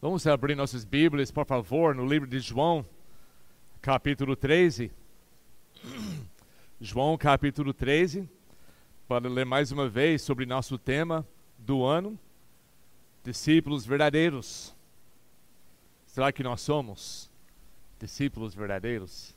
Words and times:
Vamos 0.00 0.24
abrir 0.28 0.54
nossas 0.54 0.84
Bíblias, 0.84 1.32
por 1.32 1.44
favor, 1.44 1.92
no 1.92 2.06
livro 2.06 2.28
de 2.28 2.38
João, 2.38 2.86
capítulo 3.82 4.36
13. 4.36 4.92
João, 6.80 7.18
capítulo 7.18 7.74
13, 7.74 8.30
para 9.08 9.28
ler 9.28 9.44
mais 9.44 9.72
uma 9.72 9.88
vez 9.88 10.22
sobre 10.22 10.46
nosso 10.46 10.78
tema 10.78 11.26
do 11.58 11.84
ano: 11.84 12.16
discípulos 13.24 13.84
verdadeiros. 13.84 14.72
Será 16.06 16.30
que 16.30 16.44
nós 16.44 16.60
somos 16.60 17.28
discípulos 17.98 18.54
verdadeiros? 18.54 19.34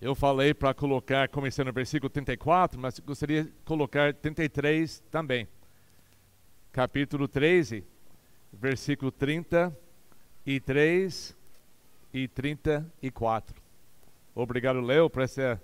Eu 0.00 0.14
falei 0.14 0.54
para 0.54 0.72
colocar, 0.72 1.28
começando 1.28 1.66
no 1.66 1.74
versículo 1.74 2.08
34, 2.08 2.80
mas 2.80 2.98
gostaria 3.00 3.44
de 3.44 3.52
colocar 3.66 4.14
33 4.14 5.00
também 5.10 5.46
capítulo 6.72 7.28
13, 7.28 7.84
versículo 8.50 9.12
33 9.12 11.36
e 12.14 12.26
34. 12.28 13.60
Obrigado, 14.34 14.80
Leo, 14.80 15.10
por 15.10 15.20
essa 15.20 15.62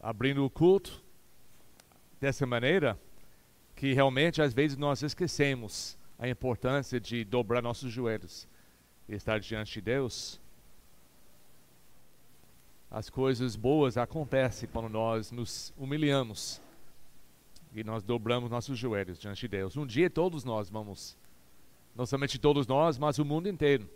abrindo 0.00 0.44
o 0.44 0.50
culto 0.50 1.02
dessa 2.20 2.46
maneira 2.46 2.96
que 3.74 3.92
realmente 3.92 4.40
às 4.40 4.54
vezes 4.54 4.76
nós 4.76 5.02
esquecemos 5.02 5.98
a 6.16 6.28
importância 6.28 7.00
de 7.00 7.24
dobrar 7.24 7.60
nossos 7.60 7.92
joelhos 7.92 8.46
e 9.08 9.16
estar 9.16 9.40
diante 9.40 9.74
de 9.74 9.80
Deus. 9.80 10.40
As 12.88 13.10
coisas 13.10 13.56
boas 13.56 13.96
acontecem 13.96 14.68
quando 14.72 14.88
nós 14.88 15.32
nos 15.32 15.74
humilhamos 15.76 16.64
e 17.76 17.84
nós 17.84 18.02
dobramos 18.02 18.50
nossos 18.50 18.78
joelhos 18.78 19.18
diante 19.18 19.42
de 19.42 19.48
Deus. 19.48 19.76
Um 19.76 19.86
dia 19.86 20.08
todos 20.08 20.44
nós 20.44 20.70
vamos, 20.70 21.16
não 21.94 22.06
somente 22.06 22.38
todos 22.38 22.66
nós, 22.66 22.96
mas 22.96 23.18
o 23.18 23.24
mundo 23.24 23.48
inteiro, 23.48 23.88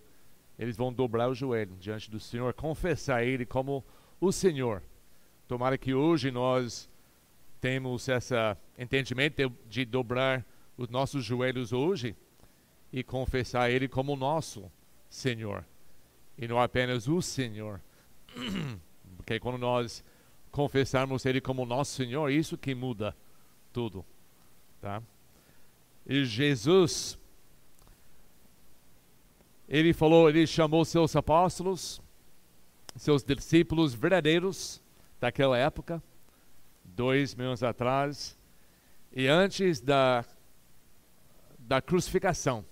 eles 0.59 0.77
vão 0.77 0.92
dobrar 0.92 1.31
o 1.31 1.34
joelho 1.34 1.75
diante 1.81 2.11
do 2.11 2.20
Senhor, 2.20 2.53
confessar 2.53 3.25
Ele 3.25 3.47
como 3.47 3.83
o 4.20 4.31
Senhor. 4.31 4.83
Tomara 5.48 5.78
que 5.78 5.95
hoje 5.95 6.31
nós 6.31 6.91
temos 7.61 8.06
esse 8.06 8.34
entendimento 8.78 9.36
de, 9.36 9.55
de 9.67 9.84
dobrar 9.86 10.45
os 10.77 10.89
nossos 10.91 11.25
joelhos 11.25 11.73
hoje 11.73 12.14
e 12.92 13.03
confessar 13.03 13.70
Ele 13.70 13.89
como 13.89 14.14
nosso 14.14 14.70
Senhor 15.08 15.64
e 16.41 16.48
não 16.48 16.58
apenas 16.58 17.06
o 17.06 17.20
Senhor. 17.20 17.81
Porque 19.17 19.39
quando 19.39 19.58
nós 19.58 20.03
confessarmos 20.51 21.27
Ele 21.27 21.41
como 21.41 21.67
nosso 21.67 21.92
Senhor, 21.92 22.31
isso 22.31 22.56
que 22.56 22.75
muda 22.75 23.14
tudo, 23.73 24.05
tá? 24.81 25.03
E 26.07 26.25
Jesus, 26.25 27.19
ele 29.69 29.93
falou, 29.93 30.29
ele 30.29 30.47
chamou 30.47 30.85
seus 30.85 31.15
apóstolos, 31.15 32.01
seus 32.97 33.23
discípulos 33.23 33.95
verdadeiros 33.95 34.83
daquela 35.21 35.57
época, 35.57 36.03
dois 36.85 37.35
mil 37.35 37.47
anos 37.47 37.63
atrás, 37.63 38.37
e 39.13 39.27
antes 39.27 39.81
da, 39.81 40.25
da 41.59 41.81
crucificação, 41.81 42.65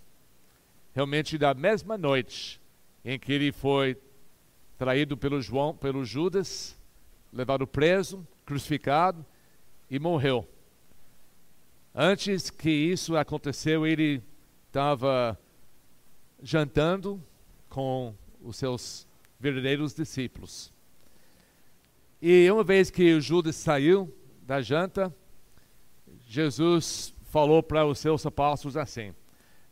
realmente 0.95 1.39
da 1.39 1.55
mesma 1.55 1.97
noite 1.97 2.61
em 3.05 3.19
que 3.19 3.33
ele 3.33 3.53
foi 3.53 3.97
traído 4.77 5.17
pelo 5.17 5.41
João, 5.41 5.75
pelo 5.75 6.05
Judas, 6.05 6.77
levado 7.33 7.67
preso, 7.67 8.27
crucificado 8.45 9.25
e 9.91 9.99
morreu. 9.99 10.47
Antes 12.01 12.49
que 12.49 12.71
isso 12.71 13.17
aconteceu, 13.17 13.85
ele 13.85 14.23
estava 14.69 15.37
jantando 16.41 17.21
com 17.69 18.15
os 18.41 18.57
seus 18.57 19.05
verdadeiros 19.41 19.95
discípulos. 19.95 20.73
E 22.23 22.49
uma 22.53 22.63
vez 22.63 22.89
que 22.89 23.21
Judas 23.21 23.57
saiu 23.57 24.15
da 24.43 24.63
janta, 24.63 25.13
Jesus 26.29 27.13
falou 27.31 27.65
para 27.65 27.85
os 27.85 27.99
seus 27.99 28.25
apóstolos 28.25 28.77
assim, 28.77 29.13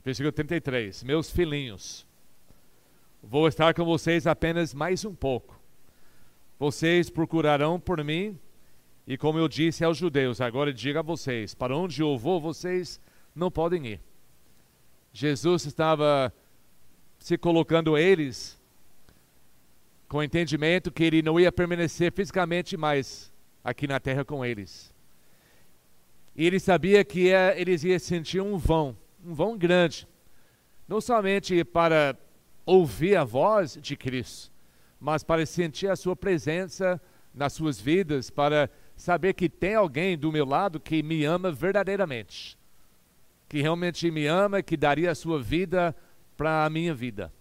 versículo 0.04 0.32
33, 0.32 1.04
meus 1.04 1.30
filhinhos, 1.30 2.04
vou 3.22 3.46
estar 3.46 3.72
com 3.72 3.84
vocês 3.84 4.26
apenas 4.26 4.74
mais 4.74 5.04
um 5.04 5.14
pouco. 5.14 5.56
Vocês 6.58 7.08
procurarão 7.08 7.78
por 7.78 8.02
mim 8.02 8.36
e 9.06 9.16
como 9.16 9.38
eu 9.38 9.46
disse 9.46 9.84
aos 9.84 9.96
judeus, 9.96 10.40
agora 10.40 10.72
diga 10.72 10.98
a 10.98 11.02
vocês: 11.02 11.54
para 11.54 11.76
onde 11.76 12.02
eu 12.02 12.18
vou, 12.18 12.40
vocês 12.40 13.00
não 13.34 13.50
podem 13.50 13.86
ir. 13.86 14.00
Jesus 15.12 15.64
estava 15.64 16.32
se 17.18 17.38
colocando 17.38 17.96
eles 17.96 18.60
com 20.08 20.18
o 20.18 20.22
entendimento 20.22 20.90
que 20.90 21.04
ele 21.04 21.22
não 21.22 21.38
ia 21.38 21.52
permanecer 21.52 22.12
fisicamente 22.12 22.76
mais 22.76 23.32
aqui 23.62 23.86
na 23.86 23.98
terra 23.98 24.24
com 24.24 24.44
eles. 24.44 24.92
E 26.34 26.46
ele 26.46 26.60
sabia 26.60 27.04
que 27.04 27.28
eles 27.56 27.82
iam 27.82 27.98
sentir 27.98 28.40
um 28.40 28.58
vão, 28.58 28.96
um 29.24 29.34
vão 29.34 29.56
grande, 29.56 30.06
não 30.86 31.00
somente 31.00 31.64
para 31.64 32.16
ouvir 32.64 33.16
a 33.16 33.24
voz 33.24 33.78
de 33.80 33.96
Cristo, 33.96 34.52
mas 35.00 35.22
para 35.22 35.46
sentir 35.46 35.88
a 35.88 35.96
sua 35.96 36.14
presença 36.14 37.00
nas 37.34 37.52
suas 37.52 37.80
vidas, 37.80 38.28
para 38.30 38.70
saber 38.96 39.34
que 39.34 39.48
tem 39.48 39.74
alguém 39.74 40.16
do 40.16 40.32
meu 40.32 40.46
lado 40.46 40.80
que 40.80 41.02
me 41.02 41.24
ama 41.24 41.52
verdadeiramente, 41.52 42.56
que 43.48 43.60
realmente 43.60 44.10
me 44.10 44.26
ama, 44.26 44.62
que 44.62 44.76
daria 44.76 45.10
a 45.10 45.14
sua 45.14 45.40
vida 45.40 45.94
para 46.36 46.64
a 46.64 46.70
minha 46.70 46.94
vida, 46.94 47.32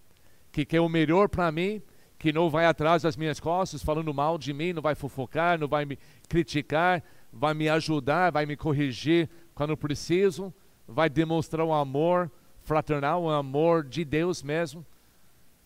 que 0.52 0.64
quer 0.64 0.80
o 0.80 0.88
melhor 0.88 1.28
para 1.28 1.50
mim, 1.50 1.82
que 2.18 2.32
não 2.32 2.48
vai 2.48 2.66
atrás 2.66 3.02
das 3.02 3.16
minhas 3.16 3.40
costas 3.40 3.82
falando 3.82 4.12
mal 4.12 4.38
de 4.38 4.52
mim, 4.52 4.72
não 4.72 4.82
vai 4.82 4.94
fofocar, 4.94 5.58
não 5.58 5.68
vai 5.68 5.84
me 5.84 5.98
criticar, 6.28 7.02
vai 7.32 7.54
me 7.54 7.68
ajudar, 7.68 8.32
vai 8.32 8.46
me 8.46 8.56
corrigir 8.56 9.28
quando 9.54 9.76
preciso, 9.76 10.52
vai 10.86 11.08
demonstrar 11.08 11.66
um 11.66 11.74
amor 11.74 12.30
fraternal, 12.62 13.22
um 13.22 13.30
amor 13.30 13.84
de 13.84 14.04
Deus 14.04 14.42
mesmo 14.42 14.84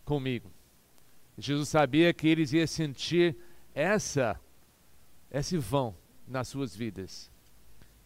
comigo. 0.05 0.51
Jesus 1.39 1.69
sabia 1.69 2.13
que 2.13 2.29
eles 2.29 2.53
iam 2.53 2.67
sentir 2.67 3.37
essa 3.75 4.39
esse 5.31 5.57
vão 5.57 5.95
nas 6.27 6.49
suas 6.49 6.75
vidas. 6.75 7.31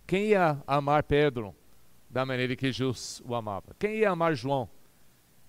Quem 0.06 0.28
ia 0.28 0.62
amar 0.66 1.02
Pedro 1.02 1.54
da 2.10 2.26
maneira 2.26 2.54
que 2.54 2.70
Jesus 2.70 3.22
o 3.24 3.34
amava? 3.34 3.74
Quem 3.78 3.96
ia 3.96 4.10
amar 4.10 4.34
João? 4.34 4.68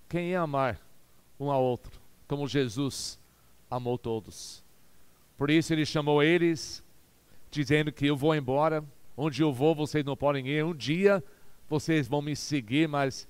Quem 0.07 0.29
ia 0.29 0.41
amar 0.41 0.79
um 1.39 1.51
ao 1.51 1.61
outro, 1.61 1.99
como 2.27 2.47
Jesus 2.47 3.19
amou 3.69 3.97
todos? 3.97 4.63
Por 5.37 5.49
isso 5.49 5.73
ele 5.73 5.85
chamou 5.85 6.23
eles, 6.23 6.83
dizendo 7.51 7.91
que 7.91 8.05
eu 8.05 8.15
vou 8.15 8.33
embora, 8.33 8.83
onde 9.17 9.41
eu 9.41 9.51
vou 9.51 9.75
vocês 9.75 10.05
não 10.05 10.15
podem 10.15 10.47
ir. 10.47 10.63
Um 10.63 10.73
dia 10.73 11.21
vocês 11.67 12.07
vão 12.07 12.21
me 12.21 12.35
seguir, 12.35 12.87
mas 12.87 13.27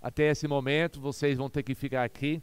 até 0.00 0.30
esse 0.30 0.48
momento 0.48 1.00
vocês 1.00 1.36
vão 1.36 1.50
ter 1.50 1.62
que 1.62 1.74
ficar 1.74 2.04
aqui. 2.04 2.42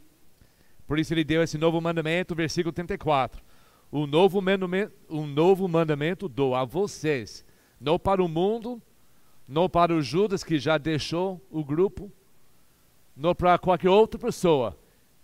Por 0.86 0.98
isso 0.98 1.12
ele 1.12 1.24
deu 1.24 1.42
esse 1.42 1.58
novo 1.58 1.80
mandamento, 1.80 2.34
versículo 2.34 2.72
34 2.72 3.42
um 3.92 4.06
novo 4.06 4.40
mandamento, 4.40 4.92
um 5.10 5.26
novo 5.26 5.68
mandamento 5.68 6.26
dou 6.26 6.54
a 6.54 6.64
vocês, 6.64 7.44
não 7.78 7.98
para 7.98 8.24
o 8.24 8.28
mundo, 8.28 8.80
não 9.46 9.68
para 9.68 9.94
o 9.94 10.00
Judas 10.00 10.42
que 10.42 10.58
já 10.58 10.78
deixou 10.78 11.44
o 11.50 11.62
grupo, 11.62 12.10
não 13.14 13.34
para 13.34 13.58
qualquer 13.58 13.90
outra 13.90 14.18
pessoa. 14.18 14.78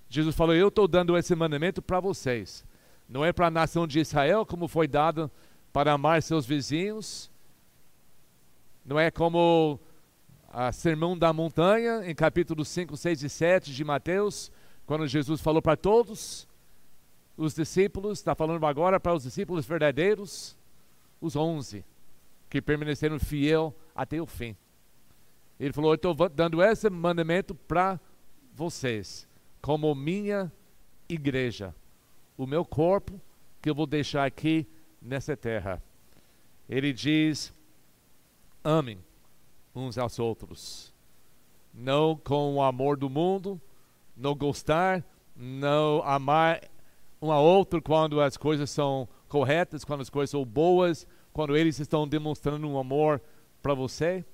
Jesus 0.06 0.36
falou: 0.36 0.54
Eu 0.54 0.68
estou 0.68 0.86
dando 0.86 1.16
esse 1.16 1.34
mandamento 1.34 1.80
para 1.80 1.98
vocês. 1.98 2.62
Não 3.08 3.24
é 3.24 3.32
para 3.32 3.46
a 3.46 3.50
nação 3.50 3.86
de 3.86 4.00
Israel, 4.00 4.44
como 4.44 4.68
foi 4.68 4.86
dado 4.86 5.30
para 5.72 5.92
amar 5.92 6.22
seus 6.22 6.44
vizinhos. 6.44 7.30
Não 8.84 9.00
é 9.00 9.10
como 9.10 9.80
a 10.50 10.72
Sermão 10.72 11.16
da 11.16 11.32
Montanha, 11.32 12.02
em 12.04 12.14
capítulos 12.14 12.68
5, 12.68 12.96
6 12.98 13.22
e 13.22 13.28
7 13.30 13.72
de 13.72 13.84
Mateus, 13.84 14.50
quando 14.84 15.06
Jesus 15.06 15.40
falou 15.40 15.62
para 15.62 15.76
todos 15.76 16.47
os 17.38 17.54
discípulos, 17.54 18.18
está 18.18 18.34
falando 18.34 18.66
agora 18.66 18.98
para 18.98 19.14
os 19.14 19.22
discípulos 19.22 19.64
verdadeiros, 19.64 20.56
os 21.20 21.36
onze, 21.36 21.84
que 22.50 22.60
permaneceram 22.60 23.18
fiel 23.18 23.72
até 23.94 24.20
o 24.20 24.26
fim. 24.26 24.56
Ele 25.58 25.72
falou: 25.72 25.92
Eu 25.92 25.94
estou 25.94 26.14
dando 26.28 26.60
esse 26.60 26.90
mandamento 26.90 27.54
para 27.54 28.00
vocês, 28.52 29.28
como 29.62 29.94
minha 29.94 30.52
igreja, 31.08 31.72
o 32.36 32.44
meu 32.44 32.64
corpo 32.64 33.20
que 33.62 33.70
eu 33.70 33.74
vou 33.74 33.86
deixar 33.86 34.24
aqui 34.24 34.66
nessa 35.00 35.36
terra. 35.36 35.80
Ele 36.68 36.92
diz: 36.92 37.52
amem 38.64 38.98
uns 39.72 39.96
aos 39.96 40.18
outros, 40.18 40.92
não 41.72 42.16
com 42.16 42.56
o 42.56 42.62
amor 42.62 42.96
do 42.96 43.08
mundo, 43.08 43.60
não 44.16 44.34
gostar, 44.34 45.04
não 45.36 46.02
amar 46.02 46.60
um 47.20 47.32
a 47.32 47.40
outro 47.40 47.82
quando 47.82 48.20
as 48.20 48.36
coisas 48.36 48.70
são 48.70 49.08
corretas, 49.28 49.84
quando 49.84 50.00
as 50.00 50.10
coisas 50.10 50.30
são 50.30 50.44
boas, 50.44 51.06
quando 51.32 51.56
eles 51.56 51.78
estão 51.78 52.06
demonstrando 52.06 52.66
um 52.68 52.78
amor 52.78 53.20
para 53.62 53.74
você, 53.74 54.24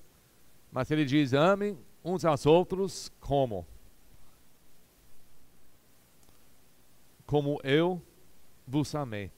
mas 0.71 0.91
ele 0.91 1.05
diz: 1.05 1.33
amem 1.33 1.79
uns 2.05 2.25
aos 2.25 2.47
outros 2.47 3.11
como? 3.21 3.67
Como 7.27 7.59
eu 7.65 8.03
vos 8.67 8.95
amei. 8.95 9.31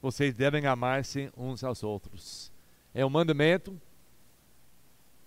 Vocês 0.00 0.34
devem 0.34 0.66
amar-se 0.66 1.30
uns 1.36 1.64
aos 1.64 1.82
outros. 1.82 2.52
É 2.92 3.04
um 3.04 3.10
mandamento 3.10 3.80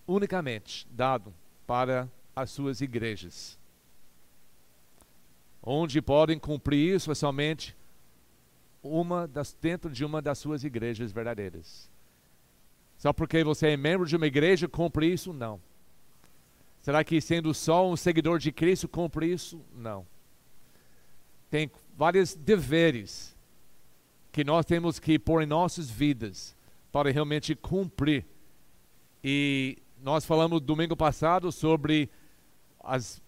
unicamente 0.08 0.88
dado 0.90 1.34
para 1.66 2.10
as 2.36 2.52
suas 2.52 2.82
igrejas. 2.82 3.60
Onde 5.70 6.02
podem 6.02 6.40
cumprir 6.40 6.96
isso 6.96 7.12
é 7.12 7.16
uma 8.82 9.28
das, 9.28 9.52
dentro 9.52 9.92
de 9.92 10.06
uma 10.06 10.22
das 10.22 10.38
suas 10.38 10.64
igrejas 10.64 11.12
verdadeiras. 11.12 11.92
Só 12.98 13.12
porque 13.12 13.44
você 13.44 13.72
é 13.72 13.76
membro 13.76 14.08
de 14.08 14.16
uma 14.16 14.28
igreja, 14.28 14.70
cumpre 14.70 15.12
isso? 15.12 15.34
Não. 15.34 15.60
Será 16.82 17.04
que 17.04 17.20
sendo 17.20 17.54
só 17.54 17.86
um 17.86 17.98
seguidor 17.98 18.40
de 18.40 18.50
Cristo, 18.50 18.88
cumpre 18.88 19.30
isso? 19.30 19.62
Não. 19.76 20.08
Tem 21.50 21.70
vários 21.98 22.34
deveres 22.34 23.36
que 24.32 24.46
nós 24.46 24.66
temos 24.66 25.00
que 25.00 25.20
pôr 25.20 25.44
em 25.44 25.48
nossas 25.48 25.90
vidas 25.90 26.56
para 26.94 27.12
realmente 27.12 27.54
cumprir. 27.56 28.26
E 29.22 29.80
nós 30.02 30.24
falamos 30.24 30.62
domingo 30.62 30.96
passado 30.96 31.52
sobre 31.52 32.10
as 32.80 33.22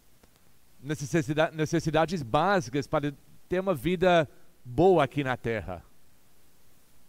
necessidade, 0.81 1.55
necessidades 1.55 2.23
básicas 2.23 2.87
para 2.87 3.13
ter 3.47 3.59
uma 3.59 3.73
vida 3.73 4.29
boa 4.63 5.03
aqui 5.03 5.23
na 5.23 5.35
terra. 5.35 5.83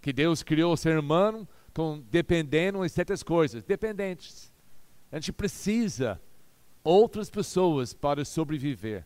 Que 0.01 0.13
Deus 0.13 0.43
criou 0.43 0.73
o 0.73 0.77
ser 0.77 0.99
humano 0.99 1.47
com, 1.75 2.03
dependendo 2.11 2.85
em 2.85 2.89
certas 2.89 3.23
coisas, 3.23 3.63
dependentes. 3.65 4.53
A 5.13 5.17
gente 5.17 5.33
precisa 5.33 6.21
outras 6.83 7.29
pessoas 7.29 7.93
para 7.93 8.25
sobreviver. 8.25 9.05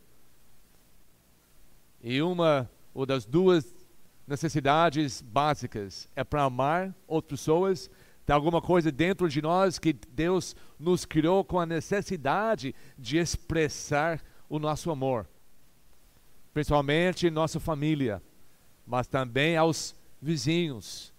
E 2.02 2.20
uma 2.22 2.70
ou 2.92 3.04
das 3.04 3.24
duas 3.24 3.74
necessidades 4.26 5.20
básicas 5.20 6.08
é 6.14 6.22
para 6.22 6.44
amar 6.44 6.94
outras 7.06 7.40
pessoas. 7.40 7.90
Tem 8.24 8.34
alguma 8.34 8.62
coisa 8.62 8.90
dentro 8.90 9.28
de 9.28 9.42
nós 9.42 9.78
que 9.78 9.92
Deus 9.92 10.54
nos 10.78 11.04
criou 11.04 11.44
com 11.44 11.58
a 11.58 11.66
necessidade 11.66 12.74
de 12.98 13.18
expressar 13.18 14.22
o 14.48 14.58
nosso 14.58 14.90
amor, 14.90 15.28
principalmente 16.52 17.30
nossa 17.30 17.58
família, 17.58 18.22
mas 18.86 19.06
também 19.06 19.56
aos 19.56 19.94
vizinhos 20.20 21.12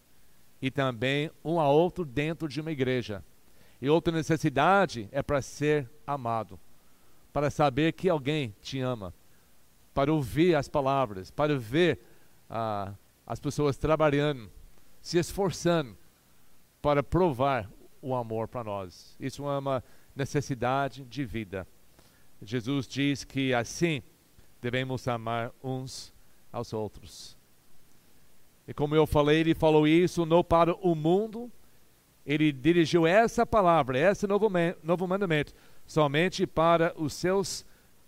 e 0.61 0.71
também 0.71 1.29
um 1.43 1.59
a 1.59 1.69
outro 1.69 2.05
dentro 2.05 2.47
de 2.47 2.61
uma 2.61 2.71
igreja. 2.71 3.23
E 3.81 3.89
outra 3.89 4.13
necessidade 4.13 5.09
é 5.11 5.21
para 5.21 5.41
ser 5.41 5.89
amado, 6.07 6.59
para 7.33 7.49
saber 7.51 7.93
que 7.93 8.09
alguém 8.09 8.55
te 8.61 8.79
ama, 8.79 9.13
para 9.93 10.11
ouvir 10.11 10.55
as 10.55 10.67
palavras, 10.67 11.29
para 11.29 11.57
ver 11.57 11.99
ah, 12.49 12.93
as 13.27 13.39
pessoas 13.39 13.77
trabalhando, 13.77 14.49
se 15.01 15.17
esforçando 15.17 15.95
para 16.81 17.03
provar 17.03 17.69
o 18.01 18.15
amor 18.15 18.47
para 18.47 18.63
nós. 18.63 19.15
Isso 19.19 19.43
é 19.43 19.57
uma 19.57 19.83
necessidade 20.15 21.03
de 21.03 21.25
vida. 21.25 21.67
Jesus 22.41 22.87
diz 22.87 23.23
que 23.23 23.53
assim 23.53 24.01
devemos 24.61 25.07
amar 25.07 25.51
uns 25.63 26.13
aos 26.51 26.73
outros. 26.73 27.37
E 28.67 28.73
como 28.73 28.95
eu 28.95 29.05
falei, 29.05 29.39
ele 29.39 29.53
falou 29.53 29.87
isso 29.87 30.25
não 30.25 30.43
para 30.43 30.73
o 30.75 30.95
mundo, 30.95 31.51
ele 32.25 32.51
dirigiu 32.51 33.05
essa 33.05 33.45
palavra, 33.45 33.99
esse 33.99 34.25
novo, 34.25 34.49
novo 34.81 35.07
mandamento, 35.07 35.53
somente 35.85 36.47
para 36.47 36.93
os 36.97 37.13
seus 37.13 37.65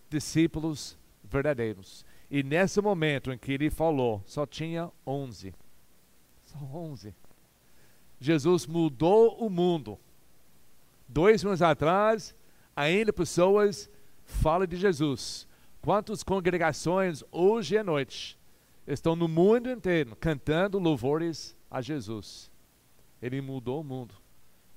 discípulos 0.10 0.98
verdadeiros. 1.24 2.04
E 2.30 2.42
nesse 2.42 2.82
momento 2.82 3.32
em 3.32 3.38
que 3.38 3.52
ele 3.52 3.70
falou, 3.70 4.24
só 4.26 4.46
tinha 4.46 4.90
onze. 5.06 5.54
Só 6.46 6.58
onze. 6.74 7.14
Jesus 8.20 8.66
mudou 8.66 9.38
o 9.38 9.50
mundo. 9.50 10.00
Dois 11.08 11.46
anos 11.46 11.62
atrás, 11.62 12.36
ainda 12.76 13.14
pessoas 13.14 13.90
fala 14.28 14.68
de 14.68 14.76
Jesus. 14.76 15.48
Quantas 15.82 16.22
congregações 16.22 17.24
hoje 17.32 17.78
à 17.78 17.84
noite 17.84 18.38
estão 18.86 19.16
no 19.16 19.28
mundo 19.28 19.72
inteiro 19.72 20.16
cantando 20.18 20.78
louvores 20.78 21.56
a 21.72 21.82
Jesus? 21.82 22.52
Ele 23.22 23.42
mudou 23.42 23.82
o 23.82 23.84
mundo. 23.84 24.14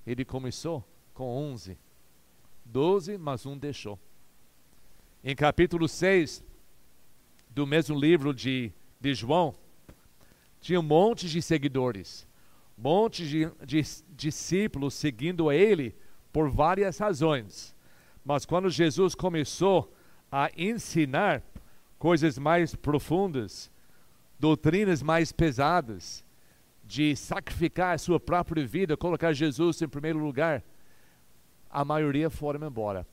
Ele 0.06 0.24
começou 0.24 0.88
com 1.12 1.24
11. 1.24 1.76
12, 2.64 3.18
mas 3.18 3.44
um 3.44 3.58
deixou. 3.58 3.98
Em 5.22 5.34
capítulo 5.34 5.88
6 5.88 6.42
do 7.50 7.66
mesmo 7.66 7.98
livro 7.98 8.32
de, 8.32 8.72
de 9.00 9.12
João, 9.12 9.54
tinha 10.60 10.78
um 10.78 10.84
monte 10.84 11.28
de 11.28 11.42
seguidores, 11.42 12.26
um 12.78 12.82
monte 12.82 13.28
de, 13.28 13.50
de 13.66 13.82
discípulos 14.10 14.94
seguindo 14.94 15.50
ele 15.50 15.94
por 16.32 16.48
várias 16.48 16.98
razões. 16.98 17.74
Mas 18.32 18.46
quando 18.46 18.70
Jesus 18.70 19.16
começou 19.16 19.92
a 20.30 20.52
ensinar 20.56 21.42
coisas 21.98 22.38
mais 22.38 22.76
profundas, 22.76 23.68
doutrinas 24.38 25.02
mais 25.02 25.32
pesadas, 25.32 26.24
de 26.84 27.16
sacrificar 27.16 27.96
a 27.96 27.98
sua 27.98 28.20
própria 28.20 28.64
vida, 28.64 28.96
colocar 28.96 29.32
Jesus 29.32 29.82
em 29.82 29.88
primeiro 29.88 30.20
lugar, 30.20 30.62
a 31.68 31.84
maioria 31.84 32.30
foram 32.30 32.64
embora. 32.64 33.04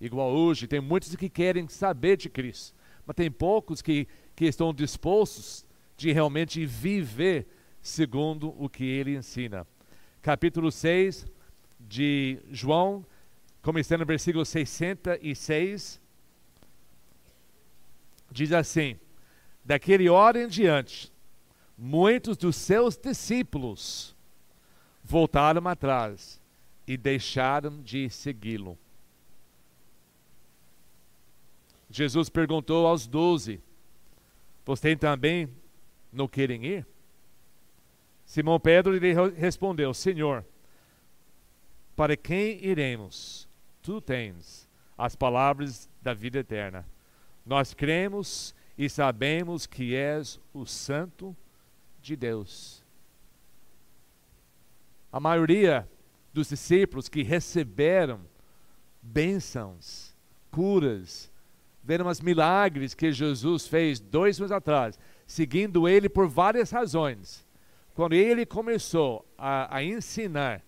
Igual 0.00 0.32
hoje, 0.32 0.66
tem 0.66 0.80
muitos 0.80 1.14
que 1.14 1.28
querem 1.28 1.68
saber 1.68 2.16
de 2.16 2.28
Cristo, 2.28 2.74
mas 3.06 3.14
tem 3.14 3.30
poucos 3.30 3.80
que, 3.80 4.08
que 4.34 4.46
estão 4.46 4.74
dispostos 4.74 5.64
de 5.96 6.10
realmente 6.10 6.66
viver 6.66 7.46
segundo 7.80 8.52
o 8.60 8.68
que 8.68 8.82
ele 8.82 9.14
ensina. 9.14 9.64
Capítulo 10.20 10.72
6 10.72 11.28
de 11.78 12.40
João 12.50 13.06
começando 13.62 14.00
no 14.00 14.06
versículo 14.06 14.44
66, 14.44 16.00
diz 18.30 18.52
assim: 18.52 18.98
Daquele 19.64 20.08
hora 20.08 20.42
em 20.42 20.48
diante, 20.48 21.12
muitos 21.76 22.36
dos 22.36 22.56
seus 22.56 22.96
discípulos 22.96 24.16
voltaram 25.04 25.66
atrás 25.68 26.40
e 26.86 26.96
deixaram 26.96 27.82
de 27.82 28.08
segui-lo. 28.10 28.78
Jesus 31.90 32.28
perguntou 32.28 32.86
aos 32.86 33.06
doze: 33.06 33.60
Vocês 34.64 34.98
também 34.98 35.48
não 36.12 36.28
querem 36.28 36.64
ir? 36.64 36.86
Simão 38.26 38.60
Pedro 38.60 38.92
lhe 38.94 39.14
respondeu: 39.36 39.94
Senhor, 39.94 40.44
para 41.96 42.16
quem 42.16 42.62
iremos? 42.64 43.47
Tu 43.82 44.00
tens 44.00 44.68
as 44.96 45.14
palavras 45.14 45.88
da 46.02 46.12
vida 46.12 46.40
eterna. 46.40 46.86
Nós 47.46 47.72
cremos 47.72 48.54
e 48.76 48.88
sabemos 48.88 49.66
que 49.66 49.94
és 49.94 50.40
o 50.52 50.66
Santo 50.66 51.36
de 52.00 52.16
Deus. 52.16 52.84
A 55.10 55.18
maioria 55.18 55.88
dos 56.32 56.48
discípulos 56.48 57.08
que 57.08 57.22
receberam 57.22 58.20
bênçãos, 59.00 60.14
curas, 60.50 61.30
viram 61.82 62.06
os 62.06 62.20
milagres 62.20 62.94
que 62.94 63.10
Jesus 63.10 63.66
fez 63.66 63.98
dois 63.98 64.38
anos 64.38 64.52
atrás, 64.52 64.98
seguindo 65.26 65.88
ele 65.88 66.08
por 66.08 66.28
várias 66.28 66.70
razões. 66.70 67.46
Quando 67.94 68.12
ele 68.12 68.44
começou 68.44 69.24
a, 69.36 69.76
a 69.76 69.82
ensinar 69.82 70.62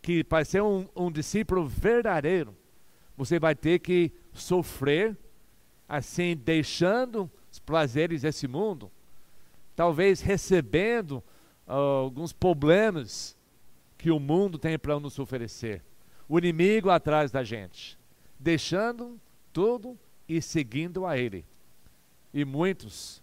que 0.00 0.22
para 0.24 0.44
ser 0.44 0.62
um, 0.62 0.86
um 0.94 1.10
discípulo 1.10 1.66
verdadeiro, 1.66 2.56
você 3.16 3.38
vai 3.38 3.54
ter 3.54 3.80
que 3.80 4.12
sofrer, 4.32 5.16
assim, 5.88 6.36
deixando 6.36 7.30
os 7.50 7.58
prazeres 7.58 8.22
desse 8.22 8.46
mundo, 8.46 8.90
talvez 9.74 10.20
recebendo 10.20 11.22
uh, 11.66 11.72
alguns 11.72 12.32
problemas 12.32 13.36
que 13.96 14.10
o 14.10 14.20
mundo 14.20 14.58
tem 14.58 14.78
para 14.78 14.98
nos 15.00 15.18
oferecer. 15.18 15.82
O 16.28 16.38
inimigo 16.38 16.90
atrás 16.90 17.30
da 17.30 17.42
gente, 17.42 17.98
deixando 18.38 19.18
tudo 19.52 19.98
e 20.28 20.40
seguindo 20.40 21.04
a 21.06 21.18
ele. 21.18 21.44
E 22.32 22.44
muitos, 22.44 23.22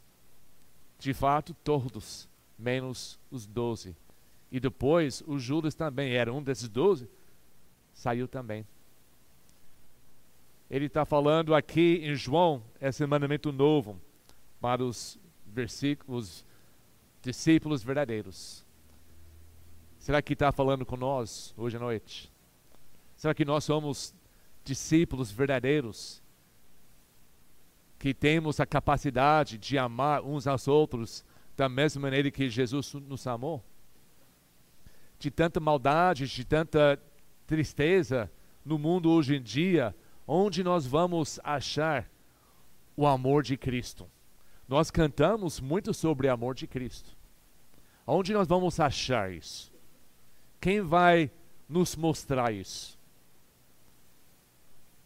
de 1.00 1.14
fato, 1.14 1.54
todos, 1.64 2.28
menos 2.58 3.20
os 3.32 3.46
doze. 3.46 3.96
E 4.56 4.60
depois 4.62 5.22
o 5.28 5.38
Judas 5.38 5.76
também 5.76 6.14
era 6.14 6.32
um 6.32 6.42
desses 6.42 6.70
doze, 6.70 7.10
saiu 7.94 8.26
também. 8.26 8.66
Ele 10.72 10.86
está 10.86 11.04
falando 11.04 11.54
aqui 11.54 12.00
em 12.02 12.16
João, 12.16 12.64
esse 12.80 13.06
mandamento 13.06 13.52
novo, 13.52 14.00
para 14.62 14.82
os 14.82 15.20
versículos, 15.46 16.46
discípulos 17.22 17.84
verdadeiros. 17.84 18.64
Será 20.00 20.22
que 20.22 20.32
está 20.32 20.54
falando 20.54 20.86
com 20.86 20.96
nós 20.96 21.54
hoje 21.58 21.76
à 21.76 21.80
noite? 21.82 22.32
Será 23.18 23.36
que 23.36 23.44
nós 23.44 23.66
somos 23.66 24.16
discípulos 24.64 25.34
verdadeiros? 25.34 26.24
Que 28.00 28.14
temos 28.14 28.62
a 28.62 28.66
capacidade 28.66 29.58
de 29.58 29.78
amar 29.78 30.22
uns 30.22 30.48
aos 30.48 30.66
outros 30.66 31.26
da 31.58 31.68
mesma 31.68 32.04
maneira 32.04 32.32
que 32.32 32.50
Jesus 32.50 32.94
nos 32.94 33.28
amou? 33.28 33.62
De 35.18 35.32
tanta 35.32 35.60
maldade, 35.60 36.28
de 36.28 36.46
tanta 36.46 37.02
tristeza 37.48 38.32
no 38.64 38.78
mundo 38.78 39.10
hoje 39.10 39.36
em 39.36 39.42
dia, 39.42 39.96
onde 40.28 40.64
nós 40.64 40.86
vamos 40.86 41.40
achar 41.44 42.10
o 42.96 43.06
amor 43.06 43.44
de 43.44 43.58
Cristo? 43.58 44.10
Nós 44.68 44.90
cantamos 44.90 45.60
muito 45.60 45.94
sobre 45.94 46.28
o 46.28 46.34
amor 46.34 46.56
de 46.56 46.66
Cristo. 46.66 47.16
Onde 48.08 48.34
nós 48.34 48.48
vamos 48.48 48.80
achar 48.80 49.32
isso? 49.32 49.72
Quem 50.60 50.82
vai 50.82 51.32
nos 51.70 51.96
mostrar 51.96 52.52
isso? 52.52 52.98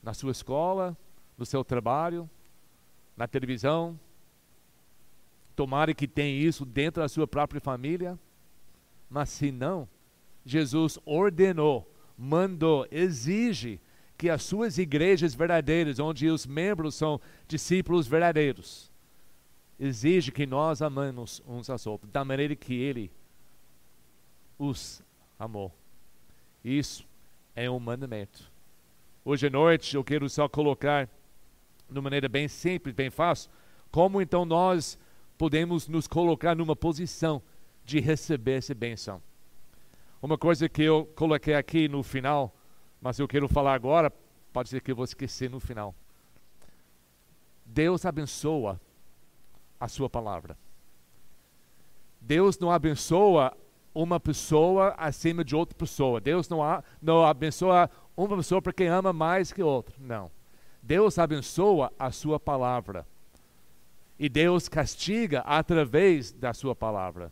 Na 0.01 0.13
sua 0.13 0.31
escola, 0.31 0.97
no 1.37 1.45
seu 1.45 1.63
trabalho, 1.63 2.29
na 3.15 3.27
televisão? 3.27 3.99
Tomara 5.55 5.93
que 5.93 6.07
tenha 6.07 6.41
isso 6.41 6.65
dentro 6.65 7.01
da 7.01 7.09
sua 7.09 7.27
própria 7.27 7.59
família. 7.59 8.17
Mas 9.09 9.29
se 9.29 9.51
não, 9.51 9.87
Jesus 10.45 10.97
ordenou, 11.05 11.89
mandou, 12.17 12.87
exige 12.91 13.79
que 14.17 14.29
as 14.29 14.43
suas 14.43 14.77
igrejas 14.77 15.33
verdadeiras, 15.33 15.99
onde 15.99 16.27
os 16.29 16.45
membros 16.45 16.95
são 16.95 17.21
discípulos 17.47 18.07
verdadeiros, 18.07 18.91
exige 19.79 20.31
que 20.31 20.45
nós 20.45 20.81
amamos 20.81 21.41
uns 21.47 21.69
aos 21.69 21.87
outros, 21.87 22.11
da 22.11 22.25
maneira 22.25 22.55
que 22.55 22.73
Ele 22.73 23.11
os 24.57 25.01
amor. 25.39 25.71
Isso 26.63 27.07
é 27.55 27.69
um 27.69 27.79
mandamento. 27.79 28.51
Hoje 29.23 29.47
à 29.47 29.49
noite 29.49 29.95
eu 29.95 30.03
quero 30.03 30.29
só 30.29 30.49
colocar, 30.49 31.05
de 31.89 31.97
uma 31.97 32.01
maneira 32.01 32.27
bem 32.27 32.47
simples, 32.47 32.93
bem 32.93 33.09
fácil, 33.09 33.49
como 33.89 34.21
então 34.21 34.43
nós 34.43 34.99
podemos 35.37 35.87
nos 35.87 36.07
colocar 36.07 36.55
numa 36.55 36.75
posição 36.75 37.41
de 37.85 38.01
receber 38.01 38.57
essa 38.57 38.75
benção. 38.75 39.21
Uma 40.21 40.37
coisa 40.37 40.67
que 40.67 40.83
eu 40.83 41.05
coloquei 41.15 41.53
aqui 41.53 41.87
no 41.87 42.03
final, 42.03 42.53
mas 43.01 43.19
eu 43.19 43.27
quero 43.27 43.47
falar 43.47 43.73
agora, 43.73 44.11
pode 44.51 44.69
ser 44.69 44.81
que 44.81 44.91
eu 44.91 44.95
vou 44.95 45.05
esquecer 45.05 45.49
no 45.49 45.59
final. 45.59 45.95
Deus 47.65 48.05
abençoa 48.05 48.79
a 49.79 49.87
sua 49.87 50.09
palavra. 50.09 50.57
Deus 52.19 52.59
não 52.59 52.69
abençoa 52.69 53.55
uma 53.93 54.19
pessoa 54.19 54.93
acima 54.97 55.43
de 55.43 55.55
outra 55.55 55.75
pessoa. 55.75 56.19
Deus 56.19 56.49
não, 56.49 56.61
há, 56.61 56.83
não 57.01 57.25
abençoa 57.25 57.89
uma 58.15 58.35
pessoa 58.35 58.61
porque 58.61 58.83
ama 58.83 59.13
mais 59.13 59.53
que 59.53 59.63
outra. 59.63 59.95
Não. 59.99 60.29
Deus 60.81 61.17
abençoa 61.17 61.93
a 61.97 62.11
sua 62.11 62.39
palavra. 62.39 63.07
E 64.17 64.27
Deus 64.27 64.67
castiga 64.67 65.39
através 65.41 66.31
da 66.33 66.53
sua 66.53 66.75
palavra. 66.75 67.31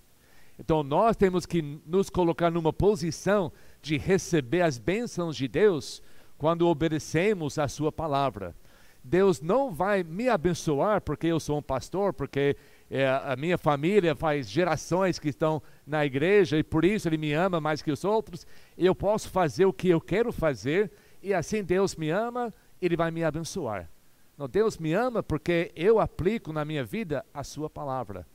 Então 0.60 0.84
nós 0.84 1.16
temos 1.16 1.46
que 1.46 1.62
nos 1.86 2.10
colocar 2.10 2.50
numa 2.50 2.74
posição 2.74 3.52
de 3.82 3.98
receber 3.98 4.62
as 4.62 4.78
bênçãos 4.78 5.36
de 5.36 5.48
Deus 5.48 6.02
quando 6.38 6.68
obedecemos 6.68 7.58
a 7.58 7.68
sua 7.68 7.92
palavra. 7.92 8.56
Deus 9.04 9.40
não 9.40 9.72
vai 9.72 10.04
me 10.04 10.28
abençoar 10.28 11.02
porque 11.02 11.28
eu 11.28 11.40
sou 11.40 11.60
um 11.60 11.62
pastor, 11.62 12.12
porque 12.12 12.58
é, 12.90 13.08
a 13.08 13.36
minha 13.38 13.58
família 13.58 14.16
faz 14.16 14.50
gerações 14.50 15.18
que 15.18 15.30
estão 15.30 15.62
na 15.86 16.06
igreja 16.06 16.58
e 16.58 16.64
por 16.64 16.84
isso 16.84 17.08
Ele 17.08 17.18
me 17.18 17.32
ama 17.32 17.62
mais 17.62 17.82
que 17.82 17.92
os 17.92 18.04
outros. 18.04 18.46
Eu 18.78 18.94
posso 18.94 19.30
fazer 19.30 19.66
o 19.66 19.72
que 19.72 19.88
eu 19.88 20.02
quero 20.02 20.34
fazer 20.34 20.92
e 21.24 21.34
assim 21.34 21.64
Deus 21.64 21.96
me 21.96 22.10
ama, 22.10 22.54
Ele 22.82 22.98
vai 22.98 23.10
me 23.10 23.24
abençoar. 23.24 23.90
Não, 24.38 24.48
Deus 24.48 24.78
me 24.78 24.94
ama 24.94 25.24
porque 25.24 25.72
eu 25.76 26.00
aplico 26.00 26.52
na 26.52 26.66
minha 26.66 26.84
vida 26.84 27.26
a 27.34 27.44
Sua 27.44 27.70
palavra. 27.70 28.26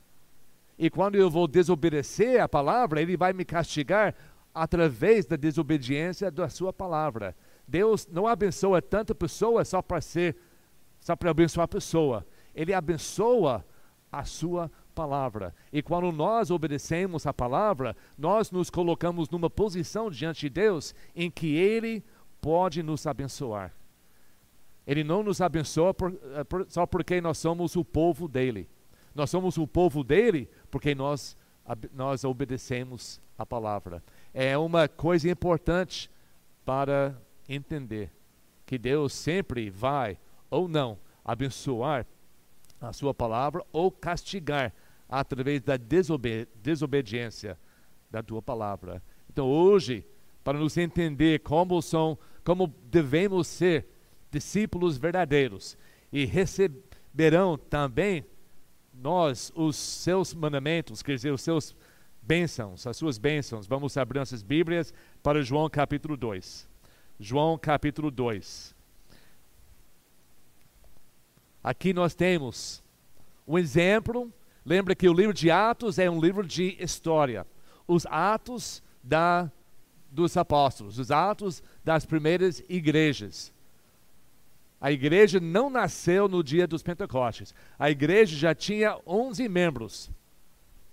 E 0.77 0.89
quando 0.89 1.15
eu 1.15 1.29
vou 1.29 1.47
desobedecer 1.47 2.41
a 2.41 2.49
palavra, 2.49 3.01
Ele 3.01 3.15
vai 3.15 3.33
me 3.33 3.45
castigar 3.45 4.15
através 4.53 5.25
da 5.25 5.35
desobediência 5.35 6.31
da 6.31 6.49
Sua 6.49 6.73
palavra. 6.73 7.35
Deus 7.67 8.07
não 8.07 8.27
abençoa 8.27 8.81
tanta 8.81 9.15
pessoa 9.15 9.63
só 9.63 9.81
para 9.81 10.01
ser, 10.01 10.35
só 10.99 11.15
para 11.15 11.31
abençoar 11.31 11.65
a 11.65 11.67
pessoa. 11.67 12.25
Ele 12.53 12.73
abençoa 12.73 13.65
a 14.11 14.23
sua 14.23 14.69
palavra. 14.93 15.55
E 15.71 15.81
quando 15.81 16.11
nós 16.11 16.51
obedecemos 16.51 17.25
a 17.25 17.33
palavra, 17.33 17.95
nós 18.17 18.51
nos 18.51 18.69
colocamos 18.69 19.29
numa 19.29 19.49
posição 19.49 20.09
diante 20.09 20.41
de 20.41 20.49
Deus 20.49 20.93
em 21.15 21.31
que 21.31 21.55
Ele 21.55 22.03
pode 22.39 22.83
nos 22.83 23.07
abençoar. 23.07 23.73
Ele 24.85 25.03
não 25.03 25.23
nos 25.23 25.41
abençoa 25.41 25.93
por, 25.93 26.13
eh, 26.35 26.43
por, 26.43 26.65
só 26.69 26.85
porque 26.85 27.21
nós 27.21 27.37
somos 27.37 27.75
o 27.75 27.85
povo 27.85 28.27
dele. 28.27 28.69
Nós 29.15 29.29
somos 29.29 29.57
o 29.57 29.65
povo 29.65 30.03
dele 30.03 30.49
porque 30.73 30.95
nós, 30.95 31.37
nós 31.93 32.23
obedecemos 32.23 33.21
a 33.37 33.45
palavra. 33.45 34.01
É 34.33 34.57
uma 34.57 34.87
coisa 34.87 35.29
importante 35.29 36.09
para 36.65 37.15
entender 37.47 38.09
que 38.65 38.79
Deus 38.79 39.13
sempre 39.13 39.69
vai 39.69 40.17
ou 40.49 40.67
não 40.67 40.97
abençoar 41.23 42.07
a 42.81 42.91
sua 42.91 43.13
palavra 43.13 43.63
ou 43.71 43.91
castigar 43.91 44.73
através 45.07 45.61
da 45.61 45.77
desobedi 45.77 46.47
desobediência 46.55 47.55
da 48.09 48.23
tua 48.23 48.41
palavra. 48.41 48.99
Então 49.31 49.45
hoje, 49.45 50.03
para 50.43 50.57
nos 50.57 50.75
entender 50.75 51.41
como 51.41 51.83
são, 51.83 52.17
como 52.43 52.65
devemos 52.85 53.45
ser 53.45 53.85
discípulos 54.31 54.97
verdadeiros 54.97 55.77
e 56.11 56.25
receberão 56.25 57.59
também 57.59 58.25
nós 59.03 59.51
os 59.53 59.75
seus 59.75 60.33
mandamentos, 60.33 61.03
quer 61.03 61.15
dizer, 61.15 61.31
os 61.31 61.41
seus 61.41 61.75
bênçãos, 62.21 62.87
as 62.87 62.95
suas 62.95 63.17
bênçãos. 63.17 63.67
Vamos 63.67 63.97
abrir 63.97 64.19
nossas 64.19 64.41
Bíblias 64.41 64.93
para 65.21 65.43
João 65.43 65.69
capítulo 65.69 66.15
2. 66.15 66.67
João 67.19 67.57
capítulo 67.57 68.09
2. 68.09 68.73
Aqui 71.61 71.93
nós 71.93 72.15
temos 72.15 72.81
um 73.45 73.57
exemplo. 73.57 74.31
Lembra 74.65 74.95
que 74.95 75.09
o 75.09 75.13
livro 75.13 75.33
de 75.33 75.51
Atos 75.51 75.99
é 75.99 76.09
um 76.09 76.21
livro 76.21 76.47
de 76.47 76.77
história. 76.79 77.45
Os 77.85 78.05
atos 78.05 78.81
da, 79.03 79.51
dos 80.09 80.37
apóstolos, 80.37 80.97
os 80.97 81.11
atos 81.11 81.61
das 81.83 82.05
primeiras 82.05 82.63
igrejas. 82.69 83.52
A 84.83 84.91
igreja 84.91 85.39
não 85.39 85.69
nasceu 85.69 86.27
no 86.27 86.43
dia 86.43 86.67
dos 86.67 86.83
Pentecostes. 86.83 87.55
A 87.79 87.89
igreja 87.89 88.35
já 88.35 88.53
tinha 88.53 88.99
11 89.07 89.47
membros 89.47 90.11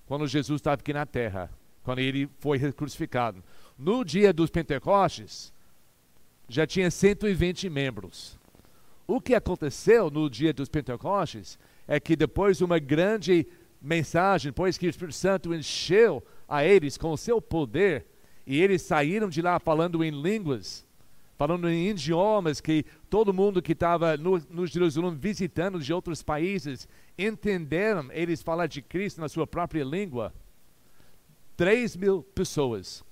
quando 0.06 0.28
Jesus 0.28 0.60
estava 0.60 0.80
aqui 0.80 0.92
na 0.92 1.04
terra, 1.04 1.50
quando 1.82 1.98
ele 1.98 2.30
foi 2.38 2.60
crucificado. 2.72 3.42
No 3.76 4.04
dia 4.04 4.32
dos 4.32 4.48
Pentecostes, 4.48 5.52
já 6.48 6.64
tinha 6.68 6.88
120 6.88 7.68
membros. 7.68 8.38
O 9.08 9.20
que 9.20 9.34
aconteceu 9.34 10.08
no 10.08 10.30
dia 10.30 10.52
dos 10.52 10.68
Pentecostes 10.68 11.58
é 11.88 11.98
que 11.98 12.14
depois 12.14 12.58
de 12.58 12.64
uma 12.64 12.78
grande 12.78 13.44
mensagem, 13.82 14.52
depois 14.52 14.78
que 14.78 14.86
o 14.86 14.90
Espírito 14.90 15.16
Santo 15.16 15.52
encheu 15.52 16.24
a 16.48 16.64
eles 16.64 16.96
com 16.96 17.10
o 17.10 17.18
seu 17.18 17.42
poder, 17.42 18.06
e 18.46 18.60
eles 18.60 18.82
saíram 18.82 19.28
de 19.28 19.42
lá 19.42 19.58
falando 19.58 20.04
em 20.04 20.10
línguas, 20.10 20.86
falando 21.36 21.68
em 21.68 21.88
idiomas 21.88 22.60
que 22.60 22.84
todo 23.10 23.34
mundo 23.34 23.60
que 23.60 23.72
estava 23.72 24.16
no, 24.16 24.38
no 24.48 24.66
Jerusalém 24.66 25.16
visitando 25.16 25.80
de 25.80 25.92
outros 25.92 26.22
países 26.22 26.88
entenderam 27.18 28.08
eles 28.12 28.40
falar 28.40 28.68
de 28.68 28.80
Cristo 28.80 29.20
na 29.20 29.28
sua 29.28 29.48
própria 29.48 29.82
língua. 29.82 30.32
Três 31.56 31.96
mil 31.96 32.22
pessoas 32.22 33.04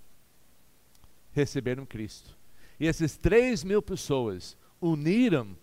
receberam 1.33 1.85
Cristo. 1.85 2.37
E 2.79 2.87
essas 2.87 3.17
três 3.17 3.65
mil 3.65 3.83
pessoas 3.83 4.57
uniram 4.81 5.57